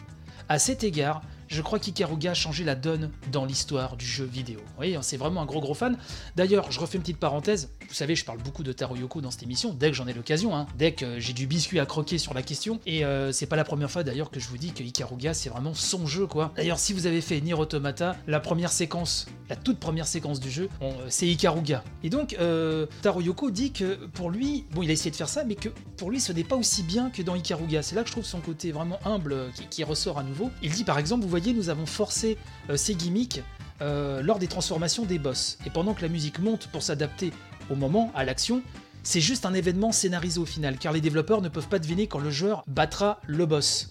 À 0.49 0.59
cet 0.59 0.83
égard, 0.83 1.23
je 1.47 1.61
crois 1.61 1.79
qu'Ikaruga 1.79 2.31
a 2.31 2.33
changé 2.33 2.63
la 2.63 2.75
donne 2.75 3.11
dans 3.31 3.45
l'histoire 3.45 3.97
du 3.97 4.05
jeu 4.05 4.25
vidéo. 4.25 4.59
Oui, 4.79 4.95
c'est 5.01 5.17
vraiment 5.17 5.41
un 5.41 5.45
gros 5.45 5.61
gros 5.61 5.73
fan. 5.73 5.97
D'ailleurs, 6.35 6.71
je 6.71 6.79
refais 6.79 6.97
une 6.97 7.01
petite 7.01 7.17
parenthèse. 7.17 7.69
Vous 7.87 7.93
savez, 7.93 8.15
je 8.15 8.25
parle 8.25 8.39
beaucoup 8.39 8.63
de 8.63 8.71
Taro 8.71 8.95
Yoko 8.95 9.21
dans 9.21 9.31
cette 9.31 9.43
émission, 9.43 9.73
dès 9.73 9.89
que 9.89 9.95
j'en 9.95 10.07
ai 10.07 10.13
l'occasion, 10.13 10.55
hein. 10.55 10.67
dès 10.77 10.91
que 10.93 11.19
j'ai 11.19 11.33
du 11.33 11.47
biscuit 11.47 11.79
à 11.79 11.85
croquer 11.85 12.17
sur 12.17 12.33
la 12.33 12.41
question. 12.41 12.79
Et 12.85 13.05
euh, 13.05 13.31
c'est 13.31 13.45
pas 13.45 13.55
la 13.55 13.63
première 13.63 13.89
fois 13.89 14.03
d'ailleurs 14.03 14.29
que 14.29 14.39
je 14.39 14.47
vous 14.49 14.57
dis 14.57 14.71
que 14.71 14.83
Ikaruga, 14.83 15.33
c'est 15.33 15.49
vraiment 15.49 15.73
son 15.73 16.05
jeu, 16.05 16.27
quoi. 16.27 16.51
D'ailleurs, 16.55 16.79
si 16.79 16.93
vous 16.93 17.07
avez 17.07 17.21
fait 17.21 17.39
Nier 17.39 17.53
Automata, 17.53 18.15
la 18.27 18.39
première 18.39 18.71
séquence, 18.71 19.27
la 19.49 19.55
toute 19.55 19.79
première 19.79 20.07
séquence 20.07 20.39
du 20.39 20.51
jeu, 20.51 20.69
euh, 20.81 20.91
c'est 21.09 21.27
Ikaruga. 21.27 21.83
Et 22.03 22.09
donc, 22.09 22.35
euh, 22.39 22.85
Taro 23.01 23.21
Yoko 23.21 23.51
dit 23.51 23.71
que 23.71 23.95
pour 24.07 24.29
lui, 24.29 24.65
bon, 24.71 24.81
il 24.83 24.89
a 24.89 24.93
essayé 24.93 25.11
de 25.11 25.15
faire 25.15 25.29
ça, 25.29 25.43
mais 25.43 25.55
que 25.55 25.69
pour 25.95 26.11
lui, 26.11 26.19
ce 26.19 26.33
n'est 26.33 26.43
pas 26.43 26.55
aussi 26.55 26.83
bien 26.83 27.09
que 27.09 27.21
dans 27.21 27.35
Ikaruga. 27.35 27.81
C'est 27.81 27.95
là 27.95 28.01
que 28.01 28.07
je 28.07 28.13
trouve 28.13 28.25
son 28.25 28.39
côté 28.39 28.71
vraiment 28.71 28.99
humble 29.05 29.51
qui, 29.55 29.67
qui 29.67 29.83
ressort 29.83 30.19
à 30.19 30.23
nouveau. 30.23 30.51
Il 30.61 30.71
dit 30.71 30.83
par 30.83 30.99
exemple, 30.99 31.23
vous 31.23 31.29
voyez, 31.37 31.53
nous 31.53 31.69
avons 31.69 31.85
forcé 31.85 32.37
ces 32.75 32.95
gimmicks 32.95 33.43
lors 33.79 34.39
des 34.39 34.47
transformations 34.47 35.05
des 35.05 35.19
boss. 35.19 35.57
Et 35.65 35.69
pendant 35.69 35.93
que 35.93 36.01
la 36.01 36.07
musique 36.07 36.39
monte 36.39 36.67
pour 36.67 36.81
s'adapter 36.81 37.31
au 37.69 37.75
moment, 37.75 38.11
à 38.15 38.23
l'action, 38.23 38.63
c'est 39.03 39.21
juste 39.21 39.45
un 39.45 39.53
événement 39.53 39.91
scénarisé 39.91 40.39
au 40.39 40.45
final, 40.45 40.77
car 40.77 40.93
les 40.93 41.01
développeurs 41.01 41.41
ne 41.41 41.49
peuvent 41.49 41.67
pas 41.67 41.79
deviner 41.79 42.07
quand 42.07 42.19
le 42.19 42.31
joueur 42.31 42.63
battra 42.67 43.21
le 43.27 43.45
boss. 43.45 43.89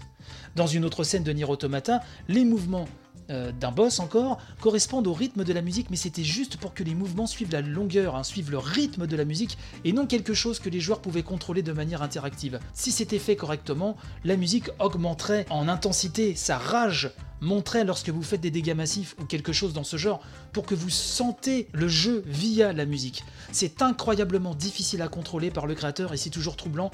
Dans 0.57 0.67
une 0.67 0.85
autre 0.85 1.05
scène 1.05 1.23
de 1.23 1.33
Nier 1.33 1.45
Automata, 1.45 2.03
les 2.29 2.45
mouvements 2.45 2.87
euh, 3.31 3.53
d'un 3.53 3.73
boss 3.73 4.01
encore 4.01 4.39
correspondent 4.61 5.07
au 5.07 5.13
rythme 5.13 5.45
de 5.45 5.53
la 5.53 5.63
musique, 5.63 5.91
mais 5.91 5.97
c'était 5.97 6.25
juste 6.25 6.57
pour 6.57 6.75
que 6.75 6.83
les 6.83 6.95
mouvements 6.95 7.27
suivent 7.27 7.53
la 7.53 7.61
longueur, 7.61 8.17
hein, 8.17 8.23
suivent 8.23 8.51
le 8.51 8.59
rythme 8.59 9.07
de 9.07 9.17
la 9.17 9.25
musique, 9.25 9.59
et 9.85 9.93
non 9.93 10.07
quelque 10.07 10.35
chose 10.35 10.59
que 10.59 10.69
les 10.69 10.81
joueurs 10.81 11.01
pouvaient 11.01 11.23
contrôler 11.23 11.63
de 11.63 11.73
manière 11.73 12.03
interactive. 12.03 12.61
Si 12.75 12.93
c'était 12.93 13.19
fait 13.19 13.37
correctement, 13.37 13.97
la 14.25 14.37
musique 14.37 14.71
augmenterait 14.79 15.47
en 15.51 15.69
intensité, 15.69 16.35
sa 16.35 16.59
rage 16.59 17.11
monterait 17.41 17.85
lorsque 17.85 18.09
vous 18.09 18.23
faites 18.23 18.41
des 18.41 18.51
dégâts 18.51 18.75
massifs 18.75 19.15
ou 19.21 19.25
quelque 19.25 19.53
chose 19.53 19.73
dans 19.73 19.85
ce 19.85 19.97
genre, 19.97 20.21
pour 20.53 20.65
que 20.65 20.75
vous 20.75 20.91
sentez 20.91 21.69
le 21.73 21.89
jeu 21.89 22.23
via 22.27 22.73
la 22.73 22.87
musique. 22.87 23.25
C'est 23.53 23.83
incroyablement 23.83 24.55
difficile 24.55 25.03
à 25.03 25.09
contrôler 25.09 25.51
par 25.51 25.67
le 25.67 25.75
créateur 25.75 26.13
et 26.13 26.17
c'est 26.17 26.31
toujours 26.31 26.57
troublant, 26.57 26.91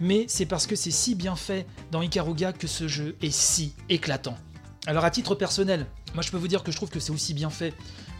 mais 0.00 0.24
c'est 0.28 0.46
parce 0.46 0.66
que 0.66 0.76
c'est 0.76 0.90
si 0.90 1.14
bien 1.14 1.36
fait 1.36 1.66
dans 1.90 2.02
Ikaruga 2.02 2.52
que 2.52 2.66
ce 2.66 2.88
jeu 2.88 3.16
est 3.20 3.32
si 3.32 3.74
éclatant. 3.88 4.36
Alors 4.86 5.04
à 5.04 5.10
titre 5.12 5.36
personnel, 5.36 5.86
moi 6.12 6.22
je 6.22 6.30
peux 6.32 6.36
vous 6.36 6.48
dire 6.48 6.64
que 6.64 6.72
je 6.72 6.76
trouve 6.76 6.90
que 6.90 6.98
c'est 6.98 7.12
aussi 7.12 7.34
bien 7.34 7.50
fait 7.50 7.72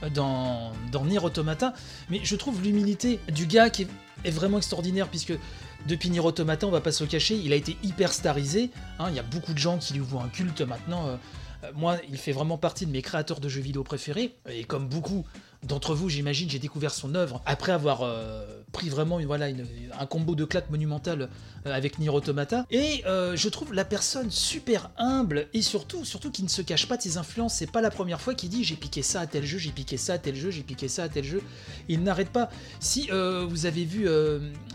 euh, 0.04 0.10
dans, 0.10 0.72
dans 0.92 1.04
Nier 1.04 1.18
Automata, 1.18 1.74
mais 2.08 2.20
je 2.22 2.36
trouve 2.36 2.62
l'humilité 2.62 3.18
du 3.32 3.46
gars 3.46 3.68
qui 3.68 3.88
est, 4.24 4.30
vraiment 4.30 4.58
extraordinaire 4.58 5.08
puisque 5.08 5.32
depuis 5.88 6.08
Nier 6.08 6.20
Automata, 6.20 6.64
on 6.68 6.70
va 6.70 6.80
pas 6.80 6.92
se 6.92 7.02
le 7.02 7.10
cacher, 7.10 7.34
il 7.34 7.52
a 7.52 7.56
été 7.56 7.76
hyper 7.82 8.12
starisé, 8.12 8.70
hein. 9.00 9.06
il 9.08 9.16
y 9.16 9.18
a 9.18 9.24
beaucoup 9.24 9.52
de 9.52 9.58
gens 9.58 9.78
qui 9.78 9.94
lui 9.94 10.00
voient 10.00 10.22
un 10.22 10.28
culte 10.28 10.60
maintenant. 10.60 11.08
Euh, 11.08 11.16
euh, 11.64 11.72
moi, 11.74 11.96
il 12.08 12.16
fait 12.16 12.30
vraiment 12.30 12.58
partie 12.58 12.86
de 12.86 12.92
mes 12.92 13.02
créateurs 13.02 13.40
de 13.40 13.48
jeux 13.48 13.60
vidéo 13.60 13.82
préférés, 13.82 14.36
et 14.48 14.62
comme 14.62 14.86
beaucoup 14.88 15.24
d'entre 15.62 15.94
vous, 15.94 16.08
j'imagine, 16.08 16.50
j'ai 16.50 16.58
découvert 16.58 16.92
son 16.92 17.14
œuvre 17.14 17.40
après 17.46 17.72
avoir 17.72 18.02
euh, 18.02 18.44
pris 18.72 18.88
vraiment 18.88 19.20
une, 19.20 19.26
voilà, 19.26 19.46
un 19.46 20.06
combo 20.06 20.34
de 20.34 20.44
claques 20.44 20.70
monumental 20.70 21.28
euh, 21.66 21.74
avec 21.74 21.98
Nier 21.98 22.08
Automata. 22.08 22.66
Et 22.70 23.02
je 23.04 23.48
trouve 23.48 23.72
la 23.72 23.84
personne 23.84 24.30
super 24.30 24.90
humble 24.96 25.48
et 25.54 25.62
surtout, 25.62 26.04
surtout 26.04 26.30
qui 26.30 26.42
ne 26.42 26.48
se 26.48 26.62
cache 26.62 26.86
pas 26.86 26.96
de 26.96 27.02
ses 27.02 27.16
influences. 27.16 27.54
C'est 27.54 27.70
pas 27.70 27.80
la 27.80 27.90
première 27.90 28.20
fois 28.20 28.34
qu'il 28.34 28.48
dit 28.48 28.64
j'ai 28.64 28.76
piqué 28.76 29.02
ça 29.02 29.20
à 29.20 29.26
tel 29.26 29.44
jeu, 29.44 29.58
j'ai 29.58 29.70
piqué 29.70 29.96
ça 29.96 30.14
à 30.14 30.18
tel 30.18 30.34
jeu, 30.34 30.50
j'ai 30.50 30.62
piqué 30.62 30.88
ça 30.88 31.04
à 31.04 31.08
tel 31.08 31.24
jeu. 31.24 31.42
Il 31.88 32.02
n'arrête 32.02 32.30
pas. 32.30 32.50
Si 32.80 33.08
vous 33.10 33.66
avez 33.66 33.84
vu, 33.84 34.08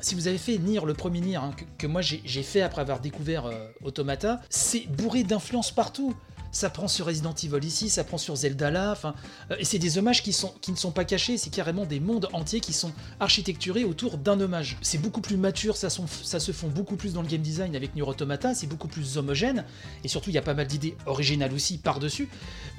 si 0.02 0.15
vous 0.15 0.28
avez 0.28 0.38
fait 0.38 0.58
Nier, 0.58 0.82
le 0.86 0.93
premier 0.93 1.21
Nier 1.21 1.38
hein, 1.38 1.52
que, 1.78 1.88
moi 1.88 2.02
j'ai 2.02 2.43
fait 2.43 2.62
après 2.62 2.82
avoir 2.82 3.00
découvert 3.00 3.50
Automata, 3.84 4.41
c'est 4.50 4.88
bourré 4.88 5.23
d'influences 5.23 5.71
partout 5.71 6.15
ça 6.52 6.70
prend 6.70 6.88
sur 6.88 7.06
Resident 7.06 7.34
Evil 7.34 7.66
ici, 7.66 7.90
ça 7.90 8.04
prend 8.04 8.18
sur 8.18 8.36
Zelda 8.36 8.72
là, 8.72 8.92
enfin, 8.92 9.14
euh, 9.52 9.56
et 9.60 9.66
c'est 9.66 9.80
des 9.80 9.98
hommages 9.98 10.24
qui, 10.24 10.36
ne 10.70 10.76
sont 10.76 10.92
pas 10.92 11.06
cachés, 11.06 11.38
c'est 11.38 11.50
carrément 11.50 11.86
des 11.86 12.00
mondes 12.00 12.30
entiers 12.34 12.60
qui 12.60 12.74
sont 12.74 12.92
architecturés 13.20 13.84
autour 13.84 14.18
d'un 14.18 14.40
hommage. 14.40 14.78
C'est 14.82 14.98
beaucoup 14.98 15.22
plus 15.22 15.38
mature, 15.38 15.78
ça, 15.78 15.90
ça, 15.90 16.40
se 16.40 16.52
fond 16.52 16.68
beaucoup 16.68 16.96
plus 16.96 17.14
dans 17.14 17.22
le 17.22 17.28
game 17.28 17.42
design 17.42 17.76
avec 17.76 17.96
Nier 17.96 18.04
Automata, 18.04 18.54
c'est 18.54 18.68
beaucoup 18.68 18.88
plus 18.88 19.18
homogène, 19.18 19.66
et 20.04 20.08
surtout 20.08 20.30
il 20.30 20.34
y 20.34 20.40
a 20.40 20.44
pas 20.44 20.54
mal 20.54 20.68
d'idées 20.68 20.96
originales 21.06 21.54
aussi 21.54 21.78
par-dessus, 21.78 22.30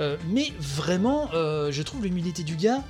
euh, 0.00 0.16
mais 0.30 0.52
vraiment, 0.58 1.30
euh, 1.34 1.70
je 1.72 1.82
trouve 1.82 2.02
l'humilité 2.02 2.42
du 2.42 2.56
gars 2.56 2.82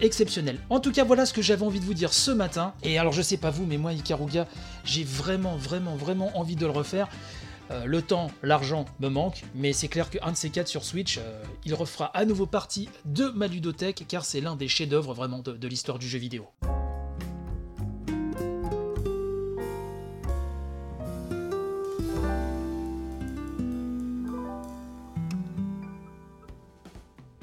exceptionnelle. 0.00 0.58
En 0.70 0.80
tout 0.80 0.92
cas, 0.92 1.04
voilà 1.04 1.26
ce 1.26 1.32
que 1.32 1.42
j'avais 1.42 1.64
envie 1.64 1.80
de 1.80 1.84
vous 1.84 1.94
dire 1.94 2.12
ce 2.12 2.30
matin. 2.30 2.72
Et 2.82 2.98
alors, 2.98 3.12
je 3.12 3.22
sais 3.22 3.36
pas 3.36 3.50
vous, 3.50 3.66
mais 3.66 3.76
moi, 3.76 3.92
Ikaruga, 3.92 4.46
j'ai 4.84 5.04
vraiment, 5.04 5.56
vraiment, 5.56 5.96
vraiment 5.96 6.36
envie 6.38 6.56
de 6.56 6.64
le 6.64 6.72
refaire. 6.72 7.08
Euh, 7.70 7.84
le 7.84 8.02
temps, 8.02 8.32
l'argent 8.42 8.84
me 8.98 9.08
manque, 9.08 9.44
mais 9.54 9.72
c'est 9.72 9.86
clair 9.86 10.10
qu'un 10.10 10.32
de 10.32 10.36
ces 10.36 10.50
quatre 10.50 10.66
sur 10.66 10.84
Switch, 10.84 11.18
euh, 11.18 11.42
il 11.64 11.74
refera 11.74 12.06
à 12.06 12.24
nouveau 12.24 12.46
partie 12.46 12.88
de 13.04 13.28
ma 13.28 13.46
ludothèque, 13.46 14.04
car 14.08 14.24
c'est 14.24 14.40
l'un 14.40 14.56
des 14.56 14.66
chefs-d'œuvre 14.66 15.14
vraiment 15.14 15.38
de, 15.38 15.68
l'histoire 15.68 16.00
du 16.00 16.08
jeu 16.08 16.18
vidéo. 16.18 16.48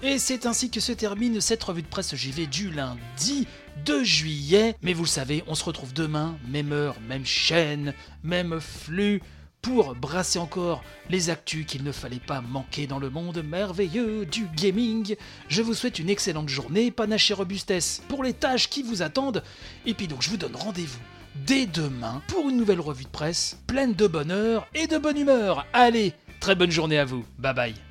Et 0.04 0.20
c'est 0.20 0.46
ainsi 0.46 0.70
que 0.70 0.80
se 0.80 0.92
termine 0.92 1.40
cette 1.40 1.64
revue 1.64 1.82
de 1.84 1.88
presse 1.88 2.16
JV 2.16 2.48
du 2.48 2.70
lundi 2.70 3.48
2 3.86 4.04
juillet. 4.04 4.76
Mais 4.82 4.94
vous 4.94 5.04
le 5.04 5.10
savez, 5.10 5.44
on 5.48 5.56
se 5.56 5.64
retrouve 5.64 5.94
demain, 5.94 6.38
même 6.50 6.74
heure, 6.74 7.00
même 7.08 7.26
chaîne, 7.26 7.94
même 8.24 8.60
flux 8.60 9.22
pour 9.62 9.96
brasser 9.96 10.40
encore 10.40 10.84
les 11.10 11.30
actus 11.30 11.66
qu'il 11.66 11.84
ne 11.84 11.92
fallait 11.92 12.20
pas 12.26 12.42
manquer 12.42 12.88
dans 12.88 13.00
le 13.00 13.10
monde 13.10 13.44
merveilleux 13.44 14.26
du 14.26 14.48
gaming. 14.56 15.16
Je 15.50 15.62
vous 15.62 15.74
souhaite 15.74 16.00
une 16.00 16.10
excellente 16.10 16.50
journée, 16.50 16.92
panache 16.92 17.32
et 17.32 17.34
robustesse 17.34 18.02
pour 18.08 18.24
les 18.24 18.34
tâches 18.34 18.70
qui 18.70 18.84
vous 18.84 19.02
attendent. 19.02 19.44
Et 19.86 19.94
puis 19.94 20.08
donc 20.08 20.22
je 20.22 20.30
vous 20.30 20.38
donne 20.38 20.56
rendez-vous 20.56 21.00
dès 21.46 21.66
demain 21.66 22.22
pour 22.28 22.50
une 22.50 22.58
nouvelle 22.58 22.82
revue 22.82 23.04
de 23.04 23.10
presse 23.10 23.58
pleine 23.68 23.94
de 23.94 24.08
bonheur 24.08 24.68
et 24.74 24.88
de 24.88 24.98
bonne 24.98 25.18
humeur. 25.18 25.66
Allez, 25.74 26.14
très 26.40 26.56
bonne 26.56 26.72
journée 26.72 26.98
à 26.98 27.06
vous. 27.06 27.26
Bye 27.38 27.54
bye. 27.54 27.87